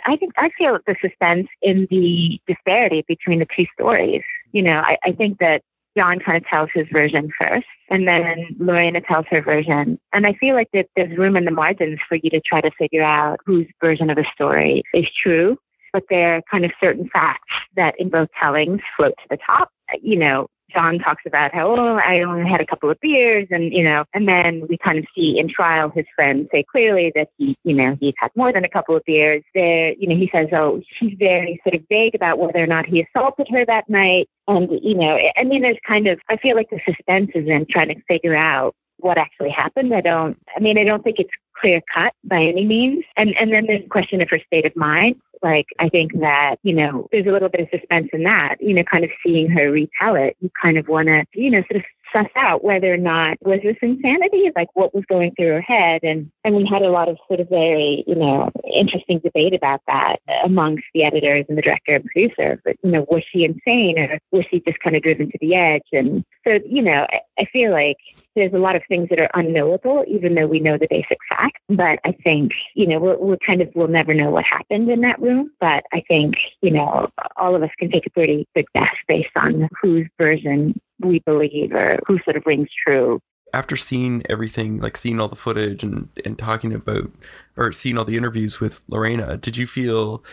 I 0.09 0.15
think 0.15 0.33
I 0.37 0.49
feel 0.57 0.77
the 0.85 0.95
suspense 1.01 1.47
in 1.61 1.87
the 1.89 2.39
disparity 2.47 3.03
between 3.07 3.39
the 3.39 3.47
two 3.55 3.65
stories. 3.73 4.23
You 4.51 4.63
know, 4.63 4.79
I, 4.79 4.97
I 5.03 5.11
think 5.11 5.39
that 5.39 5.61
John 5.97 6.19
kind 6.19 6.37
of 6.37 6.45
tells 6.45 6.69
his 6.73 6.87
version 6.91 7.29
first, 7.39 7.67
and 7.89 8.07
then 8.07 8.55
Lorena 8.59 9.01
tells 9.01 9.25
her 9.29 9.41
version. 9.41 9.99
And 10.13 10.25
I 10.25 10.33
feel 10.33 10.55
like 10.55 10.69
that 10.73 10.87
there's 10.95 11.17
room 11.17 11.35
in 11.35 11.45
the 11.45 11.51
margins 11.51 11.99
for 12.07 12.15
you 12.15 12.29
to 12.29 12.39
try 12.39 12.61
to 12.61 12.71
figure 12.71 13.03
out 13.03 13.39
whose 13.45 13.67
version 13.81 14.09
of 14.09 14.15
the 14.15 14.25
story 14.33 14.83
is 14.93 15.05
true. 15.21 15.57
But 15.91 16.03
there 16.09 16.35
are 16.35 16.41
kind 16.49 16.65
of 16.65 16.71
certain 16.81 17.09
facts 17.09 17.51
that 17.75 17.95
in 17.99 18.09
both 18.09 18.29
tellings 18.39 18.81
float 18.95 19.13
to 19.17 19.27
the 19.29 19.37
top. 19.43 19.71
You 20.01 20.17
know, 20.17 20.47
John 20.71 20.99
talks 20.99 21.23
about 21.25 21.53
how, 21.53 21.75
oh, 21.75 21.97
I 21.97 22.21
only 22.21 22.49
had 22.49 22.61
a 22.61 22.65
couple 22.65 22.89
of 22.89 22.99
beers 22.99 23.47
and, 23.51 23.73
you 23.73 23.83
know, 23.83 24.05
and 24.13 24.27
then 24.27 24.65
we 24.67 24.77
kind 24.77 24.97
of 24.97 25.05
see 25.15 25.37
in 25.39 25.49
trial 25.49 25.91
his 25.93 26.05
friends 26.15 26.47
say 26.51 26.63
clearly 26.63 27.11
that 27.15 27.29
he, 27.37 27.57
you 27.63 27.75
know, 27.75 27.97
he's 27.99 28.13
had 28.17 28.31
more 28.35 28.53
than 28.53 28.63
a 28.63 28.69
couple 28.69 28.95
of 28.95 29.03
beers. 29.05 29.43
There, 29.53 29.93
you 29.93 30.07
know, 30.07 30.15
he 30.15 30.29
says, 30.33 30.47
oh, 30.53 30.81
she's 30.97 31.13
very 31.17 31.59
sort 31.63 31.75
of 31.75 31.81
vague 31.89 32.15
about 32.15 32.39
whether 32.39 32.63
or 32.63 32.67
not 32.67 32.85
he 32.85 33.01
assaulted 33.01 33.47
her 33.49 33.65
that 33.65 33.89
night. 33.89 34.27
And, 34.47 34.69
you 34.81 34.95
know, 34.95 35.17
I 35.37 35.43
mean, 35.43 35.61
there's 35.61 35.77
kind 35.87 36.07
of, 36.07 36.19
I 36.29 36.37
feel 36.37 36.55
like 36.55 36.69
the 36.69 36.79
suspense 36.85 37.31
is 37.35 37.47
in 37.47 37.65
trying 37.69 37.89
to 37.89 38.01
figure 38.07 38.35
out 38.35 38.75
what 38.97 39.17
actually 39.17 39.49
happened. 39.49 39.93
I 39.93 40.01
don't, 40.01 40.37
I 40.55 40.59
mean, 40.59 40.77
I 40.77 40.83
don't 40.83 41.03
think 41.03 41.19
it's 41.19 41.29
clear 41.59 41.81
cut 41.93 42.13
by 42.23 42.43
any 42.43 42.65
means. 42.65 43.03
And, 43.17 43.35
and 43.39 43.53
then 43.53 43.69
a 43.69 43.81
question 43.87 44.21
of 44.21 44.29
her 44.29 44.39
state 44.45 44.65
of 44.65 44.75
mind. 44.75 45.15
Like, 45.41 45.67
I 45.79 45.89
think 45.89 46.19
that, 46.19 46.57
you 46.63 46.73
know, 46.73 47.07
there's 47.11 47.27
a 47.27 47.31
little 47.31 47.49
bit 47.49 47.61
of 47.61 47.67
suspense 47.71 48.09
in 48.13 48.23
that, 48.23 48.55
you 48.59 48.73
know, 48.73 48.83
kind 48.83 49.03
of 49.03 49.11
seeing 49.25 49.49
her 49.49 49.71
retell 49.71 50.15
it. 50.15 50.35
You 50.39 50.49
kind 50.61 50.77
of 50.77 50.87
want 50.87 51.07
to, 51.07 51.25
you 51.33 51.49
know, 51.49 51.63
sort 51.71 51.77
of 51.77 51.83
suss 52.11 52.31
out 52.35 52.63
whether 52.63 52.91
or 52.91 52.97
not 52.97 53.37
was 53.41 53.59
this 53.63 53.77
insanity, 53.81 54.51
like 54.55 54.69
what 54.73 54.95
was 54.95 55.03
going 55.07 55.31
through 55.35 55.49
her 55.49 55.61
head. 55.61 56.01
And, 56.03 56.31
and 56.43 56.55
we 56.55 56.67
had 56.69 56.81
a 56.81 56.89
lot 56.89 57.07
of 57.07 57.17
sort 57.27 57.39
of 57.39 57.49
very, 57.49 58.03
you 58.07 58.15
know, 58.15 58.49
interesting 58.73 59.19
debate 59.19 59.53
about 59.53 59.81
that 59.87 60.17
amongst 60.43 60.85
the 60.93 61.03
editors 61.03 61.45
and 61.47 61.57
the 61.57 61.61
director 61.61 61.95
and 61.95 62.05
producer. 62.05 62.61
But, 62.65 62.77
you 62.83 62.91
know, 62.91 63.05
was 63.09 63.23
she 63.31 63.45
insane 63.45 63.99
or 63.99 64.19
was 64.31 64.45
she 64.49 64.61
just 64.67 64.79
kind 64.79 64.95
of 64.95 65.03
driven 65.03 65.31
to 65.31 65.37
the 65.39 65.55
edge? 65.55 65.83
And 65.91 66.25
so, 66.45 66.59
you 66.65 66.81
know, 66.81 67.05
I, 67.09 67.19
I 67.39 67.45
feel 67.53 67.71
like 67.71 67.97
there's 68.39 68.53
a 68.53 68.57
lot 68.57 68.75
of 68.75 68.81
things 68.87 69.09
that 69.09 69.19
are 69.19 69.29
unknowable, 69.33 70.05
even 70.07 70.35
though 70.35 70.47
we 70.47 70.59
know 70.59 70.77
the 70.77 70.87
basic 70.89 71.17
facts. 71.29 71.59
But 71.67 71.99
I 72.05 72.13
think, 72.23 72.53
you 72.73 72.87
know, 72.87 72.99
we're, 72.99 73.17
we're 73.17 73.37
kind 73.45 73.61
of, 73.61 73.69
we'll 73.75 73.87
never 73.89 74.13
know 74.13 74.31
what 74.31 74.45
happened 74.45 74.89
in 74.89 75.01
that 75.01 75.21
room. 75.21 75.51
But 75.59 75.83
I 75.91 76.03
think, 76.07 76.35
you 76.61 76.71
know, 76.71 77.09
all 77.37 77.55
of 77.55 77.61
us 77.61 77.69
can 77.77 77.91
take 77.91 78.07
a 78.07 78.09
pretty 78.09 78.47
good 78.55 78.65
guess 78.73 78.95
based 79.07 79.35
on 79.35 79.67
whose 79.81 80.07
version 80.17 80.79
we 80.99 81.19
believe 81.19 81.73
or 81.73 81.99
who 82.07 82.17
sort 82.23 82.37
of 82.37 82.43
rings 82.45 82.69
true 82.87 83.19
after 83.53 83.75
seeing 83.75 84.23
everything, 84.29 84.79
like 84.79 84.95
seeing 84.95 85.19
all 85.19 85.27
the 85.27 85.35
footage 85.35 85.83
and, 85.83 86.09
and 86.23 86.37
talking 86.37 86.73
about, 86.73 87.11
or 87.57 87.71
seeing 87.71 87.97
all 87.97 88.05
the 88.05 88.17
interviews 88.17 88.59
with 88.59 88.81
Lorena, 88.87 89.37
did 89.37 89.57
you 89.57 89.65
feel, 89.65 90.23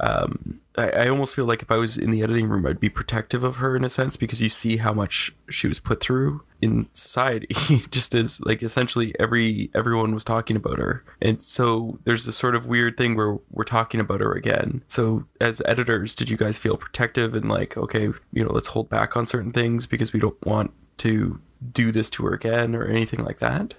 um, 0.00 0.60
I, 0.76 0.90
I 0.90 1.08
almost 1.08 1.34
feel 1.34 1.46
like 1.46 1.62
if 1.62 1.70
I 1.70 1.76
was 1.76 1.96
in 1.96 2.10
the 2.10 2.22
editing 2.22 2.48
room, 2.48 2.66
I'd 2.66 2.80
be 2.80 2.90
protective 2.90 3.42
of 3.44 3.56
her 3.56 3.76
in 3.76 3.84
a 3.84 3.88
sense 3.88 4.16
because 4.16 4.42
you 4.42 4.48
see 4.48 4.76
how 4.76 4.92
much 4.92 5.34
she 5.48 5.68
was 5.68 5.80
put 5.80 6.00
through 6.00 6.42
in 6.66 6.88
society, 6.92 7.54
just 7.90 8.14
as 8.14 8.40
like 8.40 8.62
essentially 8.62 9.14
every 9.18 9.70
everyone 9.74 10.12
was 10.12 10.24
talking 10.24 10.56
about 10.56 10.78
her, 10.78 11.04
and 11.22 11.42
so 11.42 11.98
there's 12.04 12.24
this 12.26 12.36
sort 12.36 12.54
of 12.54 12.66
weird 12.66 12.96
thing 12.96 13.16
where 13.16 13.38
we're 13.50 13.64
talking 13.64 14.00
about 14.00 14.20
her 14.20 14.32
again. 14.32 14.82
So 14.86 15.24
as 15.40 15.62
editors, 15.64 16.14
did 16.14 16.28
you 16.28 16.36
guys 16.36 16.58
feel 16.58 16.76
protective 16.76 17.34
and 17.34 17.48
like, 17.48 17.76
okay, 17.76 18.10
you 18.32 18.44
know, 18.44 18.52
let's 18.52 18.68
hold 18.68 18.90
back 18.90 19.16
on 19.16 19.26
certain 19.26 19.52
things 19.52 19.86
because 19.86 20.12
we 20.12 20.20
don't 20.20 20.44
want 20.44 20.72
to 20.98 21.40
do 21.72 21.92
this 21.92 22.10
to 22.10 22.26
her 22.26 22.34
again 22.34 22.74
or 22.74 22.84
anything 22.84 23.24
like 23.24 23.38
that? 23.38 23.74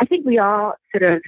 I 0.00 0.04
think 0.06 0.24
we 0.24 0.38
all 0.38 0.74
sort 0.92 1.02
of 1.02 1.22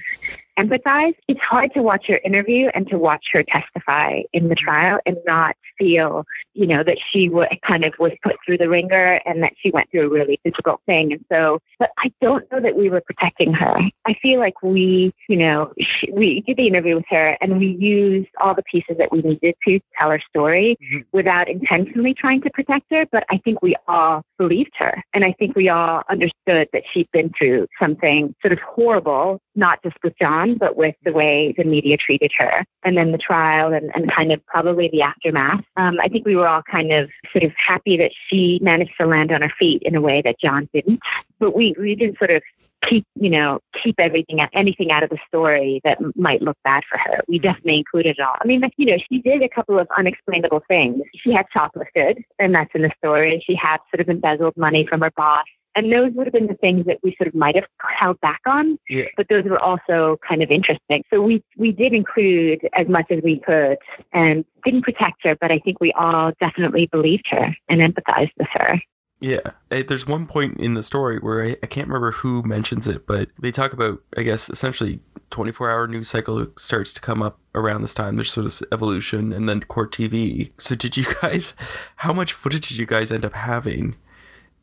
empathize. 0.57 1.13
It's 1.27 1.39
hard 1.39 1.73
to 1.73 1.81
watch 1.81 2.05
her 2.07 2.19
interview 2.23 2.69
and 2.73 2.87
to 2.89 2.97
watch 2.97 3.25
her 3.33 3.43
testify 3.43 4.21
in 4.33 4.49
the 4.49 4.55
trial 4.55 4.99
and 5.05 5.17
not 5.25 5.55
feel, 5.77 6.25
you 6.53 6.67
know, 6.67 6.83
that 6.83 6.97
she 7.11 7.27
w- 7.27 7.47
kind 7.65 7.85
of 7.85 7.93
was 7.99 8.11
put 8.23 8.35
through 8.45 8.57
the 8.57 8.69
ringer 8.69 9.21
and 9.25 9.43
that 9.43 9.53
she 9.61 9.71
went 9.71 9.89
through 9.91 10.07
a 10.07 10.09
really 10.09 10.39
difficult 10.43 10.81
thing. 10.85 11.13
And 11.13 11.23
so, 11.31 11.59
but 11.79 11.91
I 11.97 12.11
don't 12.21 12.49
know 12.51 12.59
that 12.59 12.75
we 12.75 12.89
were 12.89 13.01
protecting 13.01 13.53
her. 13.53 13.77
I 14.05 14.15
feel 14.21 14.39
like 14.39 14.61
we, 14.63 15.13
you 15.29 15.37
know, 15.37 15.73
she, 15.79 16.11
we 16.11 16.41
did 16.47 16.57
the 16.57 16.67
interview 16.67 16.95
with 16.95 17.05
her 17.09 17.37
and 17.41 17.59
we 17.59 17.77
used 17.79 18.29
all 18.41 18.55
the 18.55 18.63
pieces 18.63 18.97
that 18.97 19.11
we 19.11 19.21
needed 19.21 19.55
to 19.67 19.79
tell 19.99 20.09
her 20.09 20.21
story 20.29 20.77
mm-hmm. 20.81 21.01
without 21.11 21.49
intentionally 21.49 22.13
trying 22.13 22.41
to 22.41 22.49
protect 22.49 22.85
her. 22.91 23.05
But 23.11 23.25
I 23.29 23.37
think 23.37 23.61
we 23.61 23.75
all 23.87 24.23
believed 24.37 24.73
her. 24.77 25.03
And 25.13 25.23
I 25.23 25.33
think 25.33 25.55
we 25.55 25.69
all 25.69 26.03
understood 26.09 26.69
that 26.73 26.83
she'd 26.91 27.09
been 27.11 27.31
through 27.37 27.67
something 27.79 28.33
sort 28.41 28.53
of 28.53 28.59
horrible, 28.59 29.39
not 29.55 29.81
just 29.83 29.97
with 30.03 30.13
John, 30.19 30.46
but 30.55 30.77
with 30.77 30.95
the 31.03 31.13
way 31.13 31.53
the 31.57 31.63
media 31.63 31.97
treated 31.97 32.31
her. 32.37 32.65
And 32.83 32.97
then 32.97 33.11
the 33.11 33.17
trial 33.17 33.73
and, 33.73 33.91
and 33.95 34.11
kind 34.11 34.31
of 34.31 34.45
probably 34.45 34.89
the 34.91 35.01
aftermath 35.01 35.63
um, 35.77 35.97
I 36.01 36.07
think 36.07 36.25
we 36.25 36.35
were 36.35 36.47
all 36.47 36.63
kind 36.63 36.91
of 36.91 37.09
sort 37.31 37.43
of 37.43 37.51
happy 37.55 37.97
that 37.97 38.11
she 38.29 38.59
managed 38.61 38.93
to 38.99 39.07
land 39.07 39.31
on 39.31 39.41
her 39.41 39.51
feet 39.57 39.81
in 39.83 39.95
a 39.95 40.01
way 40.01 40.21
that 40.23 40.39
John 40.39 40.69
didn't. 40.73 40.99
But 41.39 41.55
we, 41.55 41.75
we 41.79 41.95
didn't 41.95 42.17
sort 42.17 42.31
of 42.31 42.41
keep, 42.87 43.05
you 43.15 43.29
know, 43.29 43.59
keep 43.83 43.95
everything, 43.99 44.39
anything 44.53 44.91
out 44.91 45.03
of 45.03 45.09
the 45.09 45.17
story 45.27 45.81
that 45.83 45.97
might 46.15 46.41
look 46.41 46.57
bad 46.63 46.83
for 46.89 46.97
her. 46.97 47.21
We 47.27 47.39
definitely 47.39 47.77
included 47.77 48.17
it 48.19 48.21
all. 48.21 48.35
I 48.39 48.45
mean, 48.45 48.61
you 48.77 48.85
know, 48.85 48.97
she 49.09 49.19
did 49.19 49.41
a 49.43 49.49
couple 49.49 49.79
of 49.79 49.87
unexplainable 49.97 50.63
things. 50.67 51.03
She 51.15 51.31
had 51.31 51.45
shoplifted, 51.55 52.23
and 52.39 52.53
that's 52.53 52.71
in 52.73 52.83
the 52.83 52.91
story. 52.97 53.43
She 53.45 53.55
had 53.55 53.77
sort 53.93 54.01
of 54.01 54.09
embezzled 54.09 54.57
money 54.57 54.85
from 54.87 55.01
her 55.01 55.11
boss. 55.15 55.45
And 55.77 55.93
those 55.93 56.11
would 56.13 56.25
have 56.25 56.33
been 56.33 56.47
the 56.47 56.55
things 56.55 56.87
that 56.87 56.97
we 57.03 57.15
sort 57.17 57.27
of 57.27 57.35
might 57.35 57.53
have 57.53 57.65
held 57.77 58.19
back 58.19 58.41
on, 58.47 58.79
yeah. 58.89 59.05
but 59.15 59.27
those 59.29 59.43
were 59.43 59.59
also 59.59 60.17
kind 60.27 60.41
of 60.41 60.49
interesting. 60.49 61.03
So 61.13 61.21
we 61.21 61.43
we 61.55 61.71
did 61.71 61.93
include 61.93 62.67
as 62.73 62.87
much 62.87 63.05
as 63.11 63.21
we 63.23 63.39
could 63.39 63.77
and 64.11 64.43
didn't 64.65 64.81
protect 64.81 65.23
her, 65.23 65.35
but 65.39 65.51
I 65.51 65.59
think 65.59 65.79
we 65.79 65.93
all 65.93 66.31
definitely 66.39 66.87
believed 66.87 67.27
her 67.29 67.55
and 67.69 67.79
empathized 67.81 68.31
with 68.39 68.47
her. 68.53 68.81
Yeah, 69.19 69.51
there's 69.69 70.07
one 70.07 70.25
point 70.25 70.59
in 70.59 70.73
the 70.73 70.81
story 70.81 71.19
where 71.19 71.43
I, 71.43 71.55
I 71.61 71.67
can't 71.67 71.87
remember 71.87 72.11
who 72.11 72.41
mentions 72.41 72.87
it, 72.87 73.05
but 73.05 73.29
they 73.39 73.51
talk 73.51 73.71
about, 73.71 74.01
I 74.17 74.23
guess, 74.23 74.49
essentially 74.49 74.99
24 75.29 75.69
hour 75.69 75.87
news 75.87 76.09
cycle 76.09 76.47
starts 76.57 76.91
to 76.95 77.01
come 77.01 77.21
up 77.21 77.39
around 77.53 77.83
this 77.83 77.93
time. 77.93 78.15
There's 78.15 78.33
sort 78.33 78.47
of 78.47 78.67
evolution 78.71 79.31
and 79.31 79.47
then 79.47 79.61
court 79.61 79.91
TV. 79.91 80.51
So, 80.57 80.73
did 80.73 80.97
you 80.97 81.05
guys, 81.21 81.53
how 81.97 82.13
much 82.13 82.33
footage 82.33 82.69
did 82.69 82.77
you 82.77 82.87
guys 82.87 83.11
end 83.11 83.25
up 83.25 83.33
having 83.33 83.95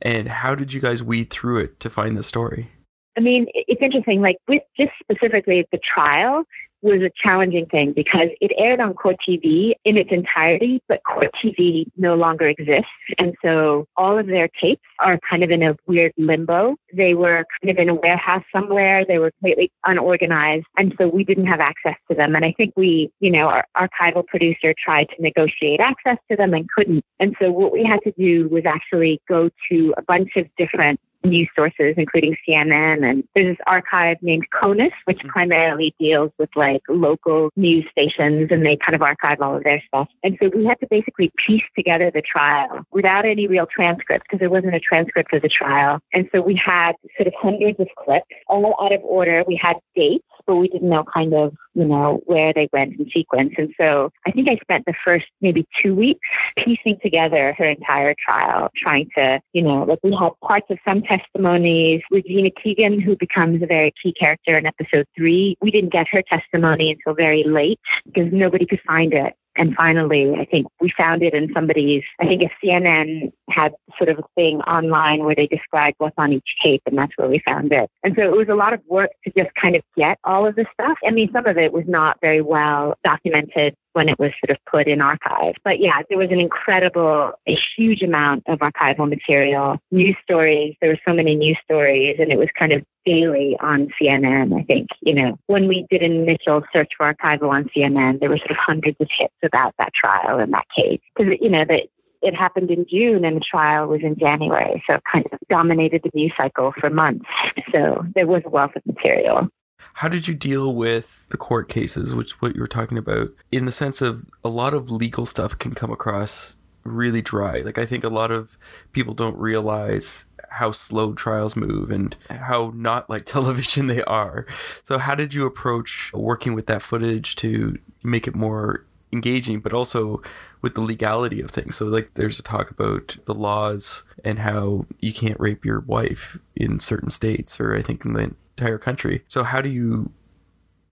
and 0.05 0.29
how 0.29 0.55
did 0.55 0.73
you 0.73 0.81
guys 0.81 1.03
weed 1.03 1.31
through 1.31 1.59
it 1.59 1.81
to 1.81 1.91
find 1.91 2.17
the 2.17 2.23
story? 2.23 2.71
I 3.17 3.21
mean, 3.21 3.47
it's 3.55 3.81
interesting. 3.81 4.21
Like 4.21 4.37
with 4.47 4.63
just 4.77 4.93
specifically 5.03 5.67
the 5.73 5.79
trial, 5.79 6.45
was 6.85 7.01
a 7.01 7.11
challenging 7.21 7.67
thing 7.67 7.93
because 7.93 8.29
it 8.41 8.53
aired 8.59 8.79
on 8.79 8.93
Court 8.95 9.17
TV 9.27 9.73
in 9.85 9.97
its 9.97 10.11
entirety, 10.13 10.83
but 10.87 11.01
Court 11.05 11.31
TV 11.43 11.87
no 11.97 12.15
longer 12.15 12.47
exists. 12.47 12.85
And 13.19 13.35
so 13.43 13.87
all 13.97 14.19
of 14.19 14.27
their 14.27 14.49
tapes 14.61 14.83
are 15.01 15.19
kind 15.29 15.43
of 15.43 15.51
in 15.51 15.63
a 15.63 15.77
weird 15.87 16.13
limbo. 16.19 16.77
They 16.93 17.15
were 17.15 17.47
kind 17.61 17.71
of 17.71 17.79
in 17.79 17.89
a 17.89 17.95
warehouse 17.95 18.45
somewhere. 18.53 19.05
They 19.07 19.19
were 19.19 19.31
completely 19.31 19.73
unorganized. 19.85 20.67
And 20.77 20.95
so 20.99 21.09
we 21.09 21.25
didn't 21.25 21.47
have 21.47 21.61
access 21.61 21.97
to 22.11 22.15
them. 22.15 22.37
And 22.37 22.45
I 22.45 22.53
think 22.53 22.75
we, 22.77 23.11
you 23.19 23.31
know, 23.31 23.49
our 23.49 23.65
archival 23.77 24.27
producer 24.27 24.75
tried 24.79 25.09
to 25.17 25.23
negotiate 25.23 25.81
access 25.81 26.19
to 26.31 26.37
them 26.37 26.53
and 26.53 26.69
couldn't. 26.71 27.03
And 27.19 27.35
so 27.41 27.51
what 27.51 27.73
we 27.73 27.83
had 27.83 28.01
to 28.05 28.13
do 28.19 28.49
was 28.49 28.65
actually 28.67 29.23
go 29.27 29.49
to 29.71 29.95
a 29.97 30.03
bunch 30.03 30.33
of 30.37 30.47
different 30.59 31.01
news 31.25 31.49
sources, 31.57 31.95
including 31.97 32.37
CNN. 32.47 33.09
And 33.09 33.25
there's 33.35 33.57
this 33.57 33.65
archive 33.67 34.19
named 34.23 34.47
CONUS, 34.51 34.93
which 35.05 35.19
mm-hmm. 35.19 35.29
primarily 35.29 35.95
deals 35.99 36.31
with 36.39 36.51
like 36.57 36.83
local 36.89 37.51
news 37.57 37.85
stations 37.91 38.49
and 38.51 38.65
they 38.65 38.77
kind 38.77 38.95
of 38.95 39.03
archive 39.03 39.41
all 39.41 39.57
of 39.57 39.65
their 39.65 39.83
stuff. 39.87 40.09
And 40.23 40.37
so 40.41 40.51
we 40.55 40.65
had 40.65 40.79
to 40.81 40.87
basically 40.91 41.33
piece 41.47 41.63
together 41.77 42.11
the 42.11 42.23
trial 42.23 42.85
without 42.93 43.25
any 43.25 43.47
real 43.47 43.67
transcripts 43.67 44.25
because 44.29 44.41
there 44.41 44.51
wasn't 44.51 44.75
a 44.75 44.81
transcript 44.81 45.33
of 45.33 45.43
the 45.43 45.49
trial. 45.49 46.01
And 46.13 46.29
so 46.33 46.41
we 46.41 46.61
had 46.63 46.93
sort 47.17 47.27
of 47.27 47.35
hundreds 47.41 47.81
of 47.81 47.89
clips, 47.97 48.27
all 48.49 48.75
out 48.81 48.93
of 48.93 49.03
order. 49.03 49.45
We 49.47 49.57
had 49.61 49.77
dates, 49.95 50.25
but 50.47 50.57
we 50.57 50.69
didn't 50.69 50.89
know 50.89 51.05
kind 51.13 51.35
of, 51.35 51.55
you 51.75 51.85
know, 51.85 52.21
where 52.27 52.53
they 52.53 52.69
went 52.73 52.99
in 52.99 53.11
sequence. 53.11 53.53
And 53.59 53.73
so 53.79 54.11
I 54.27 54.31
think 54.31 54.49
I 54.49 54.57
spent 54.63 54.87
the 54.87 54.95
first 55.05 55.27
maybe 55.41 55.67
two 55.83 55.95
weeks 55.95 56.27
piecing 56.57 56.99
together 57.03 57.55
her 57.59 57.65
entire 57.65 58.15
trial, 58.25 58.71
trying 58.77 59.09
to, 59.17 59.41
you 59.53 59.63
know, 59.63 59.85
like 59.85 59.99
we 60.03 60.17
had 60.19 60.31
parts 60.43 60.67
of 60.71 60.79
some 60.87 61.03
testimonies. 61.03 62.03
Regina 62.11 62.51
Keegan, 62.63 63.01
who 63.01 63.17
becomes 63.17 63.63
a 63.63 63.67
very 63.67 63.93
key 64.03 64.13
character 64.13 64.57
in 64.57 64.67
episode 64.67 65.07
three, 65.17 65.57
we 65.61 65.71
didn't 65.71 65.93
get 65.93 66.07
her 66.11 66.23
testimony 66.23 66.93
until 66.93 67.15
very 67.15 67.45
late 67.45 67.81
because 68.07 68.33
nobody 68.33 68.67
could 68.67 68.81
find 68.87 69.13
it. 69.13 69.35
And 69.57 69.75
finally, 69.75 70.35
I 70.39 70.45
think 70.45 70.67
we 70.81 70.93
found 70.97 71.23
it 71.23 71.35
in 71.35 71.51
somebody's, 71.55 72.03
I 72.21 72.27
think 72.27 72.43
a 72.43 72.51
CNN 72.65 73.33
had 73.51 73.73
sort 73.99 74.11
of 74.11 74.19
a 74.19 74.25
thing 74.35 74.61
online 74.63 75.25
where 75.25 75.35
they 75.35 75.47
described 75.47 75.97
what's 75.99 76.15
on 76.19 76.33
each 76.33 76.49
tape, 76.63 76.83
and 76.87 76.99
that's 76.99 77.13
where 77.17 77.29
we 77.29 77.41
found 77.45 77.73
it. 77.73 77.91
And 78.03 78.15
so 78.17 78.23
it 78.23 78.37
was 78.37 78.49
a 78.49 78.55
lot 78.55 78.73
of 78.73 78.81
work 78.89 79.11
to 79.25 79.33
just 79.37 79.55
kind 79.55 79.77
of 79.77 79.83
get 79.97 80.19
all 80.25 80.47
of 80.47 80.57
this 80.57 80.67
stuff. 80.73 80.99
I 81.07 81.11
mean, 81.11 81.31
some 81.33 81.47
of 81.47 81.57
it 81.57 81.73
was 81.73 81.85
not 81.87 82.19
very 82.21 82.41
well 82.41 82.95
documented 83.05 83.75
when 83.93 84.09
it 84.09 84.19
was 84.19 84.33
sort 84.45 84.51
of 84.51 84.65
put 84.71 84.89
in 84.89 85.01
archive. 85.01 85.55
But 85.63 85.79
yeah, 85.79 86.03
there 86.09 86.19
was 86.19 86.31
an 86.31 86.41
incredible, 86.41 87.33
a 87.47 87.57
huge 87.77 88.03
amount 88.03 88.43
of 88.49 88.59
archival 88.59 89.09
material, 89.09 89.79
news 89.93 90.17
stories. 90.23 90.75
There 90.81 90.91
were 90.91 90.99
so 91.07 91.15
many 91.15 91.37
news 91.37 91.59
stories, 91.65 92.17
and 92.19 92.33
it 92.33 92.39
was 92.39 92.49
kind 92.59 92.73
of 92.73 92.83
daily 93.05 93.57
on 93.61 93.89
CNN. 94.01 94.59
I 94.59 94.65
think, 94.65 94.89
you 95.01 95.15
know, 95.15 95.39
when 95.47 95.69
we 95.69 95.87
did 95.91 96.03
an 96.03 96.13
initial 96.13 96.63
search 96.73 96.91
for 96.97 97.13
archival 97.13 97.51
on 97.51 97.71
CNN, 97.77 98.21
there 98.21 98.29
were 98.29 98.39
sort 98.39 98.53
of 98.53 98.57
hundreds 98.57 98.97
of 99.01 99.09
hits 99.19 99.35
about 99.45 99.75
that 99.79 99.93
trial 99.95 100.39
and 100.39 100.53
that 100.53 100.67
case. 100.75 101.01
Because, 101.17 101.35
you 101.41 101.51
know, 101.51 101.65
that 101.69 101.83
it 102.23 102.35
happened 102.35 102.71
in 102.71 102.87
June 102.89 103.25
and 103.25 103.37
the 103.37 103.45
trial 103.49 103.87
was 103.87 104.01
in 104.03 104.17
January. 104.19 104.83
So 104.87 104.95
it 104.95 105.03
kind 105.11 105.27
of 105.31 105.39
dominated 105.49 106.03
the 106.03 106.11
news 106.15 106.33
cycle 106.37 106.73
for 106.81 106.91
months. 106.91 107.27
So 107.73 108.05
there 108.15 108.27
was 108.27 108.43
a 108.47 108.51
wealth 108.51 108.73
of 108.77 108.87
material. 108.87 109.49
How 109.95 110.09
did 110.09 110.27
you 110.27 110.35
deal 110.35 110.75
with 110.75 111.27
the 111.29 111.37
court 111.37 111.69
cases, 111.69 112.15
which 112.15 112.41
what 112.41 112.55
you 112.55 112.61
were 112.61 112.67
talking 112.67 112.97
about, 112.97 113.29
in 113.53 113.67
the 113.67 113.73
sense 113.73 114.01
of 114.01 114.25
a 114.43 114.49
lot 114.49 114.73
of 114.73 114.91
legal 114.91 115.27
stuff 115.27 115.59
can 115.59 115.75
come 115.75 115.91
across 115.91 116.57
really 116.85 117.23
dry. 117.23 117.61
Like 117.61 117.79
I 117.79 117.87
think 117.87 118.05
a 118.05 118.09
lot 118.09 118.31
of 118.31 118.57
people 118.93 119.15
don't 119.15 119.37
realize 119.37 120.27
how 120.55 120.71
slow 120.71 121.13
trials 121.15 121.57
move 121.57 121.91
and 121.91 122.17
how 122.29 122.73
not 122.75 123.11
like 123.11 123.25
television 123.27 123.87
they 123.87 124.03
are. 124.05 124.47
So 124.85 124.99
how 124.99 125.15
did 125.15 125.35
you 125.35 125.47
approach 125.47 126.13
working 126.15 126.55
with 126.55 126.67
that 126.67 126.83
footage 126.83 127.37
to 127.37 127.79
make 128.03 128.27
it 128.27 128.35
more 128.35 128.85
engaging 129.13 129.61
but 129.61 129.73
also 129.73 130.21
with 130.61 130.75
the 130.75 130.81
legality 130.81 131.41
of 131.41 131.51
things. 131.51 131.77
So 131.77 131.87
like 131.87 132.13
there's 132.15 132.39
a 132.39 132.43
talk 132.43 132.71
about 132.71 133.17
the 133.27 133.35
laws 133.35 134.03
and 134.25 134.41
how 134.41 134.87
you 134.99 135.13
can't 135.13 135.39
rape 135.39 135.65
your 135.65 135.81
wife 135.81 136.39
in 136.57 136.81
certain 136.81 137.11
states 137.11 137.61
or 137.61 137.77
I 137.77 137.83
think 137.83 138.05
in 138.05 138.15
the 138.15 138.35
entire 138.57 138.79
country. 138.79 139.25
So 139.29 139.45
how 139.45 139.61
do 139.61 139.69
you 139.69 140.11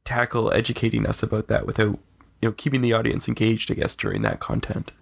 tackle 0.05 0.53
educating 0.53 1.07
us 1.07 1.23
about 1.23 1.49
that 1.49 1.67
without 1.67 1.99
you 2.41 2.49
know 2.49 2.53
keeping 2.53 2.83
the 2.83 2.93
audience 2.93 3.29
engaged 3.29 3.71
I 3.71 3.75
guess 3.75 3.97
during 3.97 4.23
that 4.23 4.41
content? 4.41 4.93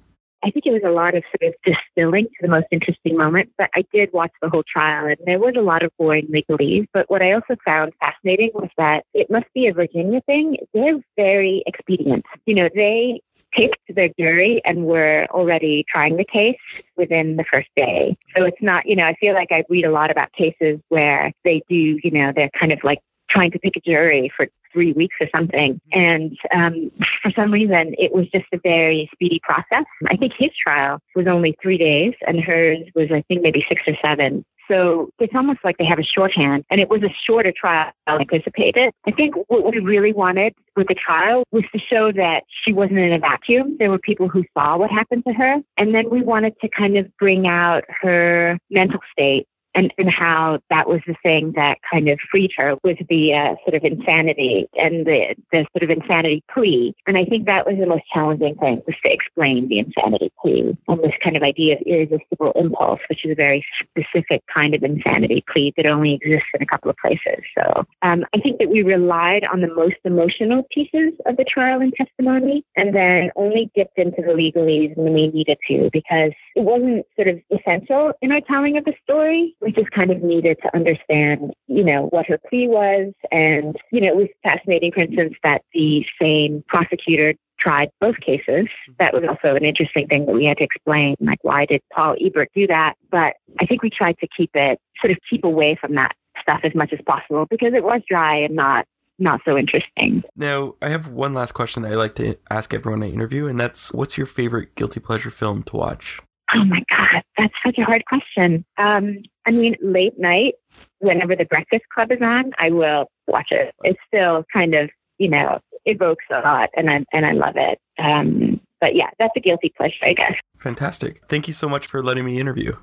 I 0.43 0.51
think 0.51 0.67
it 0.67 0.73
was 0.73 0.83
a 0.85 0.91
lot 0.91 1.15
of 1.15 1.23
sort 1.31 1.53
of 1.53 1.55
distilling 1.65 2.25
to 2.25 2.37
the 2.41 2.49
most 2.49 2.67
interesting 2.71 3.17
moments, 3.17 3.53
but 3.59 3.69
I 3.75 3.85
did 3.93 4.11
watch 4.13 4.33
the 4.41 4.49
whole 4.49 4.65
trial 4.71 5.07
and 5.07 5.17
there 5.27 5.39
was 5.39 5.55
a 5.57 5.63
lot 5.63 5.83
of 5.83 5.93
boring 5.99 6.29
legalese. 6.29 6.87
But 6.95 7.11
what 7.11 7.23
I 7.23 7.33
also 7.33 7.57
found 7.65 7.93
fascinating 8.01 8.51
was 8.55 8.71
that 8.79 9.05
it 9.13 9.31
must 9.31 9.47
be 9.55 9.67
a 9.67 9.75
Virginia 9.75 10.21
thing. 10.23 10.57
They're 10.73 11.01
very 11.17 11.63
expedient. 11.67 12.25
You 12.47 12.55
know, 12.55 12.69
they 12.75 13.21
picked 13.53 13.81
their 13.89 14.11
jury 14.19 14.63
and 14.65 14.85
were 14.85 15.27
already 15.31 15.85
trying 15.91 16.17
the 16.17 16.25
case 16.25 16.57
within 16.97 17.37
the 17.37 17.45
first 17.51 17.69
day. 17.77 18.17
So 18.37 18.45
it's 18.45 18.63
not, 18.63 18.87
you 18.87 18.97
know, 18.97 19.05
I 19.05 19.15
feel 19.15 19.35
like 19.35 19.49
I 19.51 19.65
read 19.69 19.85
a 19.85 19.91
lot 19.91 20.11
about 20.11 20.33
cases 20.33 20.81
where 20.89 21.33
they 21.45 21.63
do, 21.69 21.99
you 22.03 22.11
know, 22.11 22.33
they're 22.35 22.51
kind 22.59 22.73
of 22.73 22.79
like 22.85 23.01
trying 23.31 23.51
to 23.53 23.59
pick 23.59 23.77
a 23.77 23.81
jury 23.81 24.31
for 24.37 24.49
three 24.73 24.93
weeks 24.93 25.17
or 25.21 25.29
something. 25.35 25.81
And 25.93 26.37
um, 26.55 26.91
for 27.23 27.31
some 27.33 27.53
reason, 27.53 27.95
it 27.99 28.13
was 28.13 28.27
just 28.29 28.47
a 28.53 28.59
very 28.63 29.09
speedy 29.13 29.41
process. 29.43 29.85
I 30.09 30.17
think 30.17 30.33
his 30.39 30.51
trial 30.63 30.99
was 31.15 31.27
only 31.27 31.57
three 31.63 31.79
days, 31.79 32.15
and 32.27 32.41
hers 32.41 32.79
was, 32.95 33.09
I 33.13 33.23
think, 33.23 33.43
maybe 33.43 33.65
six 33.69 33.83
or 33.87 33.95
seven. 34.03 34.45
So 34.71 35.11
it's 35.19 35.35
almost 35.35 35.59
like 35.65 35.79
they 35.79 35.85
have 35.85 35.99
a 35.99 36.05
shorthand, 36.05 36.65
and 36.71 36.81
it 36.81 36.89
was 36.89 37.03
a 37.03 37.13
shorter 37.27 37.53
trial 37.53 37.91
than 38.07 38.21
anticipated. 38.21 38.93
I 39.05 39.11
think 39.11 39.35
what 39.49 39.65
we 39.65 39.81
really 39.81 40.13
wanted 40.13 40.55
with 40.77 40.87
the 40.87 40.95
trial 40.95 41.43
was 41.51 41.65
to 41.73 41.81
show 41.81 42.13
that 42.13 42.45
she 42.63 42.73
wasn't 42.73 43.01
in 43.01 43.13
a 43.13 43.19
vacuum. 43.19 43.77
There 43.81 43.91
were 43.91 43.99
people 43.99 44.29
who 44.29 44.45
saw 44.57 44.77
what 44.77 44.91
happened 44.91 45.25
to 45.27 45.33
her, 45.33 45.57
and 45.77 45.93
then 45.93 46.09
we 46.09 46.23
wanted 46.23 46.55
to 46.61 46.69
kind 46.69 46.97
of 46.97 47.09
bring 47.17 47.49
out 47.49 47.83
her 47.89 48.59
mental 48.71 49.01
state 49.11 49.49
and, 49.75 49.93
and 49.99 50.11
how 50.11 50.61
that 50.71 50.89
was 50.89 51.01
the 51.07 51.15
thing 51.23 51.53
that 51.57 51.79
kind 51.91 52.09
of 52.09 52.19
freed 52.31 52.51
her 52.57 52.77
was 52.83 52.97
the 53.09 53.35
uh, 53.35 53.55
sort 53.65 53.75
of 53.75 53.85
insanity 53.85 54.69
and 54.75 55.07
the, 55.07 55.35
the 55.53 55.67
sort 55.73 55.83
of 55.83 55.91
insanity 55.91 56.43
plea. 56.53 56.95
And 57.07 57.17
I 57.17 57.25
think 57.25 57.47
that 57.47 57.67
was 57.67 57.77
the 57.79 57.87
most 57.87 58.05
challenging 58.13 58.57
thing 58.57 58.83
was 58.87 58.97
to 59.03 59.13
explain 59.13 59.69
the 59.69 59.79
insanity 59.79 60.33
plea 60.41 60.77
and 60.89 61.01
this 61.01 61.13
kind 61.23 61.37
of 61.37 61.43
idea 61.43 61.77
of 61.77 61.83
irresistible 61.87 62.53
impulse, 62.57 63.01
which 63.09 63.25
is 63.25 63.33
a 63.33 63.35
very 63.35 63.65
specific 63.81 64.43
kind 64.53 64.75
of 64.75 64.83
insanity 64.83 65.45
plea 65.51 65.73
that 65.77 65.87
only 65.87 66.15
exists 66.15 66.49
in 66.55 66.63
a 66.63 66.67
couple 66.67 66.91
of 66.91 66.97
places. 66.97 67.45
So 67.57 67.85
um, 68.03 68.25
I 68.35 68.41
think 68.41 68.59
that 68.59 68.71
we 68.71 68.83
relied 68.83 69.45
on 69.45 69.61
the 69.61 69.73
most 69.75 69.97
emotional 70.05 70.67
pieces 70.73 71.13
of 71.27 71.37
the 71.37 71.45
trial 71.45 71.81
and 71.81 71.93
testimony 71.95 72.65
and 72.77 72.95
then 72.95 73.31
only 73.37 73.71
dipped 73.75 73.99
into 73.99 74.23
the 74.23 74.33
legalese 74.33 74.97
when 74.97 75.13
we 75.13 75.29
needed 75.29 75.59
to 75.69 75.91
because 75.93 76.33
it 76.57 76.65
wasn't 76.65 77.07
sort 77.17 77.29
of 77.29 77.41
essential 77.51 78.13
in 78.23 78.33
our 78.33 78.41
telling 78.43 78.77
of 78.77 78.85
the 78.85 78.95
story 79.05 79.55
we 79.61 79.73
just 79.73 79.91
kind 79.91 80.11
of 80.11 80.23
needed 80.23 80.59
to 80.63 80.75
understand, 80.75 81.53
you 81.67 81.85
know, 81.85 82.07
what 82.11 82.27
her 82.27 82.39
plea 82.49 82.69
was. 82.69 83.13
And, 83.31 83.77
you 83.91 84.01
know, 84.01 84.09
it 84.09 84.17
was 84.17 84.29
fascinating, 84.43 84.93
for 84.93 85.01
instance, 85.01 85.35
that 85.43 85.63
the 85.75 86.05
same 86.21 86.65
prosecutor 86.67 87.35
tried 87.59 87.91
both 88.01 88.19
cases. 88.21 88.67
That 88.99 89.13
was 89.13 89.23
also 89.29 89.55
an 89.55 89.65
interesting 89.65 90.07
thing 90.09 90.27
that 90.27 90.35
we 90.35 90.47
had 90.47 90.59
to 90.59 90.65
explain, 90.65 91.17
like 91.21 91.43
why 91.43 91.67
did 91.67 91.83
Paul 91.93 92.17
Ebert 92.21 92.51
do 92.55 92.67
that? 92.69 92.95
But 93.11 93.35
I 93.61 93.67
think 93.67 93.83
we 93.83 93.91
tried 93.91 94.19
to 94.21 94.29
keep 94.35 94.51
it, 94.55 94.81
sort 95.01 95.11
of 95.11 95.19
keep 95.29 95.45
away 95.45 95.77
from 95.79 95.95
that 95.95 96.13
stuff 96.41 96.61
as 96.65 96.75
much 96.75 96.93
as 96.93 97.01
possible 97.07 97.47
because 97.51 97.75
it 97.75 97.85
was 97.85 98.01
dry 98.09 98.37
and 98.37 98.55
not 98.55 98.87
not 99.23 99.43
so 99.45 99.59
interesting. 99.59 100.25
Now, 100.35 100.77
I 100.81 100.89
have 100.89 101.09
one 101.09 101.35
last 101.35 101.53
question 101.53 101.83
that 101.83 101.93
I 101.93 101.95
like 101.95 102.15
to 102.15 102.37
ask 102.49 102.73
everyone 102.73 103.03
I 103.03 103.11
interview, 103.11 103.47
and 103.49 103.61
that's 103.61 103.93
what's 103.93 104.17
your 104.17 104.27
favorite 104.27 104.75
guilty 104.77 104.99
pleasure 104.99 105.31
film 105.31 105.63
to 105.65 105.77
watch? 105.77 106.21
Oh 106.55 106.65
my 106.65 106.83
God, 106.91 107.23
that's 107.39 107.55
such 107.65 107.79
a 107.79 107.85
hard 107.85 108.05
question. 108.07 108.65
Um, 108.79 109.19
I 109.47 109.51
mean, 109.51 109.77
late 109.83 110.19
night, 110.19 110.55
whenever 110.99 111.37
the 111.37 111.45
Breakfast 111.45 111.85
Club 111.95 112.11
is 112.13 112.21
on, 112.21 112.53
I 112.59 112.71
will 112.71 113.11
watch 113.27 113.49
it. 113.51 113.75
It 113.85 113.97
still 114.07 114.45
kind 114.53 114.75
of, 114.75 114.91
you 115.19 115.29
know, 115.29 115.61
evokes 115.87 116.25
a 116.31 116.41
lot, 116.41 116.71
and 116.77 116.91
I 116.91 117.05
and 117.13 117.27
I 117.27 117.33
love 117.33 117.55
it. 117.57 117.79
Um, 117.99 118.61
but 118.81 118.95
yeah, 118.95 119.11
that's 119.19 119.33
a 119.37 119.41
guilty 119.41 119.73
pleasure, 119.77 120.05
I 120.05 120.15
guess. 120.15 120.35
Fantastic. 120.59 121.23
Thank 121.29 121.47
you 121.47 121.53
so 121.53 121.69
much 121.69 121.87
for 121.87 122.03
letting 122.03 122.25
me 122.25 122.41
interview. 122.41 122.75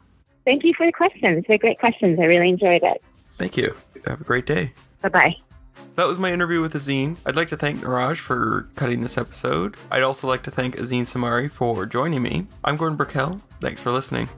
Thank 0.46 0.64
you 0.64 0.74
for 0.78 0.86
the 0.86 0.94
questions. 0.94 1.44
They're 1.48 1.58
great 1.58 1.80
questions. 1.80 2.20
I 2.20 2.24
really 2.24 2.50
enjoyed 2.50 2.84
it. 2.84 3.04
Thank 3.34 3.58
you. 3.58 3.76
Have 4.06 4.22
a 4.22 4.24
great 4.24 4.46
day. 4.46 4.74
Bye 5.02 5.10
bye. 5.10 5.36
That 5.98 6.08
was 6.08 6.20
my 6.20 6.32
interview 6.32 6.62
with 6.62 6.76
Azin. 6.76 7.18
I'd 7.26 7.36
like 7.36 7.48
to 7.48 7.58
thank 7.58 7.82
Niraj 7.82 8.20
for 8.20 8.70
cutting 8.76 9.02
this 9.02 9.18
episode. 9.18 9.76
I'd 9.90 10.04
also 10.04 10.28
like 10.28 10.44
to 10.44 10.52
thank 10.52 10.76
Azin 10.76 11.02
Samari 11.02 11.52
for 11.52 11.88
joining 11.88 12.22
me. 12.22 12.46
I'm 12.64 12.78
Gordon 12.78 12.98
Burkell. 12.98 13.42
Thanks 13.62 13.82
for 13.82 13.92
listening. 13.92 14.30